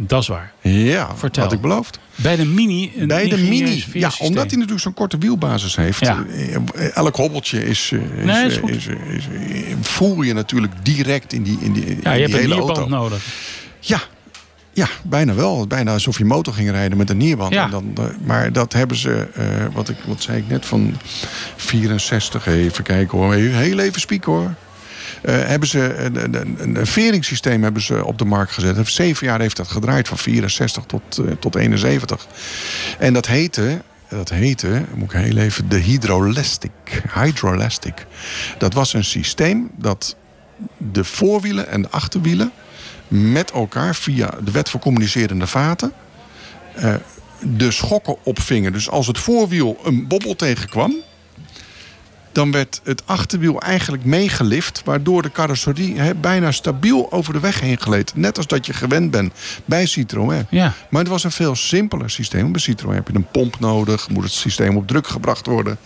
Dat 0.00 0.22
is 0.22 0.28
waar. 0.28 0.52
Ja, 0.60 1.16
Vertel. 1.16 1.42
had 1.42 1.52
ik 1.52 1.60
beloofd. 1.60 1.98
Bij 2.14 2.36
de 2.36 2.44
Mini. 2.44 2.92
Een 2.96 3.06
Bij 3.06 3.28
de 3.28 3.36
Mini, 3.38 3.84
ja, 3.92 4.10
omdat 4.18 4.44
hij 4.46 4.54
natuurlijk 4.54 4.80
zo'n 4.80 4.94
korte 4.94 5.18
wielbasis 5.18 5.76
heeft. 5.76 5.98
Ja. 6.00 6.24
eh, 6.74 6.96
Elk 6.96 7.16
hobbeltje 7.16 7.66
is, 7.66 7.90
eh, 7.92 8.18
is, 8.18 8.24
Nee, 8.24 8.46
is 8.46 8.56
eh, 8.60 8.68
is, 8.68 8.86
is, 8.86 9.24
voel 9.80 10.22
je 10.22 10.32
natuurlijk 10.32 10.72
direct 10.82 11.32
in 11.32 11.42
die, 11.42 11.58
in 11.60 11.72
die, 11.72 11.84
in 11.84 12.00
Ja, 12.02 12.12
je 12.12 12.16
die 12.16 12.22
hebt 12.22 12.32
een 12.32 12.40
hele 12.40 12.54
nierband 12.54 12.78
auto. 12.78 12.94
nodig. 12.96 13.24
Ja, 13.80 14.00
ja, 14.72 14.88
bijna 15.02 15.34
wel. 15.34 15.66
Bijna 15.66 15.92
alsof 15.92 16.18
je 16.18 16.24
motor 16.24 16.52
ging 16.54 16.70
rijden 16.70 16.98
met 16.98 17.10
een 17.10 17.16
nierband. 17.16 17.52
Ja. 17.52 17.64
En 17.64 17.70
dan, 17.70 17.94
maar 18.24 18.52
dat 18.52 18.72
hebben 18.72 18.96
ze, 18.96 19.26
wat, 19.72 19.88
ik, 19.88 19.96
wat 20.06 20.22
zei 20.22 20.38
ik 20.38 20.48
net, 20.48 20.66
van 20.66 20.96
64. 21.56 22.46
Even 22.46 22.84
kijken 22.84 23.18
hoor, 23.18 23.34
heel 23.34 23.78
even 23.78 24.00
spieken 24.00 24.32
hoor. 24.32 24.54
Eh, 25.22 25.34
hebben 25.46 25.68
ze 25.68 25.94
een, 25.94 26.34
een, 26.34 26.76
een, 26.76 26.86
veringssysteem 26.86 27.62
hebben 27.62 27.82
ze 27.82 28.04
op 28.04 28.18
de 28.18 28.24
markt 28.24 28.52
gezet. 28.52 28.88
Zeven 28.88 29.26
jaar 29.26 29.40
heeft 29.40 29.56
dat 29.56 29.68
gedraaid, 29.68 30.08
van 30.08 30.18
64 30.18 30.84
tot, 30.84 31.18
eh, 31.18 31.32
tot 31.40 31.56
71. 31.56 32.26
En 32.98 33.12
dat 33.12 33.26
heette, 33.26 33.82
dat 34.08 34.28
heette, 34.28 34.84
moet 34.94 35.12
ik 35.12 35.20
heel 35.20 35.36
even, 35.36 35.68
de 35.68 35.76
hydrolastic. 35.78 36.70
Hydrolastic. 37.14 38.06
Dat 38.58 38.74
was 38.74 38.92
een 38.92 39.04
systeem 39.04 39.70
dat 39.76 40.16
de 40.76 41.04
voorwielen 41.04 41.68
en 41.68 41.82
de 41.82 41.90
achterwielen 41.90 42.52
met 43.08 43.50
elkaar 43.50 43.94
via 43.94 44.30
de 44.44 44.50
wet 44.50 44.70
voor 44.70 44.80
communicerende 44.80 45.46
vaten 45.46 45.92
eh, 46.74 46.94
de 47.40 47.70
schokken 47.70 48.16
opvingen. 48.22 48.72
Dus 48.72 48.90
als 48.90 49.06
het 49.06 49.18
voorwiel 49.18 49.78
een 49.84 50.06
bobbel 50.06 50.36
tegenkwam, 50.36 50.94
dan 52.32 52.50
werd 52.50 52.80
het 52.84 53.02
achterwiel 53.04 53.60
eigenlijk 53.60 54.04
meegelift, 54.04 54.82
waardoor 54.84 55.22
de 55.22 55.32
carrosserie 55.32 56.14
bijna 56.14 56.52
stabiel 56.52 57.12
over 57.12 57.32
de 57.32 57.40
weg 57.40 57.60
heen 57.60 57.80
gleed. 57.80 58.12
Net 58.14 58.36
als 58.36 58.46
dat 58.46 58.66
je 58.66 58.72
gewend 58.72 59.10
bent 59.10 59.32
bij 59.64 59.86
Citroën. 59.86 60.46
Ja. 60.50 60.72
Maar 60.90 61.00
het 61.00 61.10
was 61.10 61.24
een 61.24 61.30
veel 61.30 61.56
simpeler 61.56 62.10
systeem. 62.10 62.52
Bij 62.52 62.60
Citroën 62.60 62.94
heb 62.94 63.08
je 63.08 63.14
een 63.14 63.26
pomp 63.30 63.60
nodig, 63.60 64.08
moet 64.08 64.24
het 64.24 64.32
systeem 64.32 64.76
op 64.76 64.86
druk 64.86 65.06
gebracht 65.06 65.46
worden. 65.46 65.78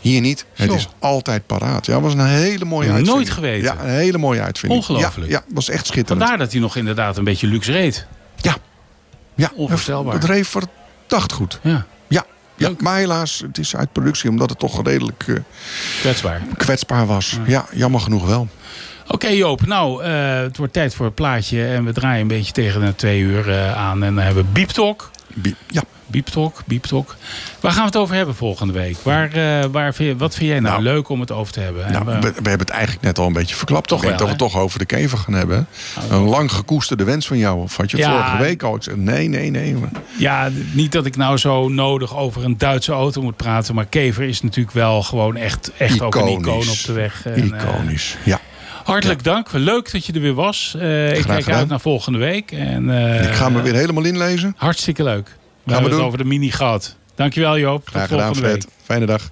Hier 0.00 0.20
niet. 0.20 0.44
Het 0.54 0.70
Zo. 0.70 0.76
is 0.76 0.88
altijd 0.98 1.46
paraat. 1.46 1.86
Ja, 1.86 2.00
was 2.00 2.12
een 2.12 2.26
hele 2.26 2.64
mooie 2.64 2.88
Nooit 2.88 2.98
uitvinding. 2.98 3.32
geweten. 3.34 3.62
Ja, 3.62 3.84
een 3.84 3.88
hele 3.90 4.18
mooie 4.18 4.40
uitvinding. 4.42 4.80
Ongelooflijk. 4.80 5.30
Ja, 5.30 5.42
ja 5.46 5.54
was 5.54 5.68
echt 5.68 5.86
schitterend. 5.86 6.18
Vandaar 6.20 6.38
dat 6.38 6.52
hij 6.52 6.60
nog 6.60 6.76
inderdaad 6.76 7.16
een 7.16 7.24
beetje 7.24 7.46
luxe 7.46 7.72
reed. 7.72 8.06
Ja. 8.36 8.56
ja. 9.34 9.50
Onvoorstelbaar. 9.54 10.14
Het 10.14 10.24
reed 10.24 10.46
verdacht 10.48 11.32
goed. 11.32 11.58
Ja, 11.62 11.86
Ja. 12.58 12.70
Maar 12.78 12.96
helaas, 12.96 13.42
het 13.46 13.58
is 13.58 13.76
uit 13.76 13.92
productie 13.92 14.30
omdat 14.30 14.50
het 14.50 14.58
toch 14.58 14.82
redelijk 14.84 15.24
eh, 15.26 15.34
kwetsbaar. 16.00 16.42
kwetsbaar 16.56 17.06
was. 17.06 17.38
Ja, 17.46 17.66
jammer 17.72 18.00
genoeg 18.00 18.26
wel. 18.26 18.48
Oké 19.10 19.28
Joop, 19.28 19.66
nou 19.66 20.02
eh, 20.04 20.40
het 20.40 20.56
wordt 20.56 20.72
tijd 20.72 20.94
voor 20.94 21.06
een 21.06 21.14
plaatje. 21.14 21.66
En 21.66 21.84
we 21.84 21.92
draaien 21.92 22.20
een 22.20 22.28
beetje 22.28 22.52
tegen 22.52 22.80
de 22.80 22.94
twee 22.94 23.20
uur 23.20 23.50
eh, 23.50 23.76
aan. 23.76 24.02
En 24.02 24.14
dan 24.14 24.24
hebben 24.24 24.44
we 24.44 24.50
Beep 24.52 24.70
Talk. 25.42 25.42
Bie- 25.42 25.54
Ja. 25.66 25.82
Beep 26.10 26.26
Talk, 26.26 26.62
Beep 26.66 26.82
Talk. 26.84 27.16
Waar 27.60 27.72
gaan 27.72 27.80
we 27.80 27.86
het 27.86 27.96
over 27.96 28.14
hebben 28.14 28.34
volgende 28.34 28.72
week? 28.72 28.96
Waar, 29.02 29.32
eh, 29.32 29.64
waar 29.70 29.94
vind 29.94 30.20
wat 30.20 30.34
vind 30.34 30.48
jij 30.50 30.60
nou, 30.60 30.82
Nou, 30.82 30.94
leuk 30.94 31.08
om 31.08 31.20
het 31.20 31.30
over 31.32 31.52
te 31.52 31.60
hebben? 31.60 31.84
En 31.86 31.92
Nou, 31.92 32.04
we- 32.04 32.12
we, 32.12 32.20
we 32.20 32.26
hebben 32.48 32.58
het 32.58 32.70
eigenlijk 32.70 33.02
net 33.04 33.18
al 33.18 33.26
een 33.26 33.32
beetje 33.32 33.54
verklapt. 33.54 33.88
Toch 33.88 33.98
ik 34.02 34.04
denk 34.06 34.18
wel, 34.18 34.28
dat 34.28 34.36
we 34.38 34.44
het 34.44 34.52
toch 34.52 34.62
over 34.62 34.78
de 34.78 34.84
kever 34.84 35.18
gaan 35.18 35.34
hebben. 35.34 35.66
Een 36.10 36.22
lang 36.22 36.52
gekoesterde 36.52 37.04
wens 37.04 37.26
van 37.26 37.38
jou. 37.38 37.60
Of 37.62 37.76
had 37.76 37.90
je 37.90 37.96
Ja. 37.96 38.10
vorige 38.10 38.42
week 38.42 38.62
al? 38.62 38.74
Ik 38.76 38.82
zei, 38.82 38.96
nee, 38.96 39.28
nee, 39.28 39.50
nee. 39.50 39.76
Ja, 40.18 40.50
niet 40.72 40.92
dat 40.92 41.06
ik 41.06 41.16
nou 41.16 41.36
zo 41.36 41.68
nodig 41.68 42.16
over 42.16 42.44
een 42.44 42.58
Duitse 42.58 42.92
auto 42.92 43.22
moet 43.22 43.36
praten. 43.36 43.74
Maar 43.74 43.86
Kever 43.86 44.24
is 44.24 44.42
natuurlijk 44.42 44.74
wel 44.74 45.02
gewoon 45.02 45.36
echt, 45.36 45.70
echt 45.78 46.00
ook 46.02 46.14
een 46.14 46.28
icoon 46.28 46.68
op 46.68 46.82
de 46.86 46.92
weg. 46.92 47.26
En, 47.26 47.34
eh, 47.34 47.62
Iconisch. 47.68 48.16
Ja. 48.24 48.40
Hartelijk 48.92 49.24
dank. 49.24 49.52
Leuk 49.52 49.92
dat 49.92 50.06
je 50.06 50.12
er 50.12 50.20
weer 50.20 50.34
was. 50.34 50.74
Eh, 50.78 51.16
ik 51.16 51.24
kijk 51.24 51.42
gedaan. 51.42 51.58
uit 51.58 51.68
naar 51.68 51.80
volgende 51.80 52.18
week. 52.18 52.52
En, 52.52 52.90
eh, 52.90 53.28
Ik 53.28 53.34
ga 53.34 53.48
me 53.48 53.62
weer 53.62 53.74
helemaal 53.74 54.04
inlezen. 54.04 54.54
Hartstikke 54.56 55.02
leuk. 55.02 55.26
We 55.26 55.32
we 55.64 55.72
hebben 55.72 55.90
het 55.90 55.98
doen. 55.98 56.06
over 56.06 56.18
de 56.18 56.24
mini 56.24 56.50
gehad. 56.50 56.96
Dankjewel 57.14 57.58
Joop. 57.58 57.84
Tot 57.84 57.88
Graag 57.94 58.08
gedaan, 58.08 58.24
volgende 58.24 58.48
week. 58.48 58.60
Fred. 58.62 58.74
Fijne 58.84 59.06
dag. 59.06 59.30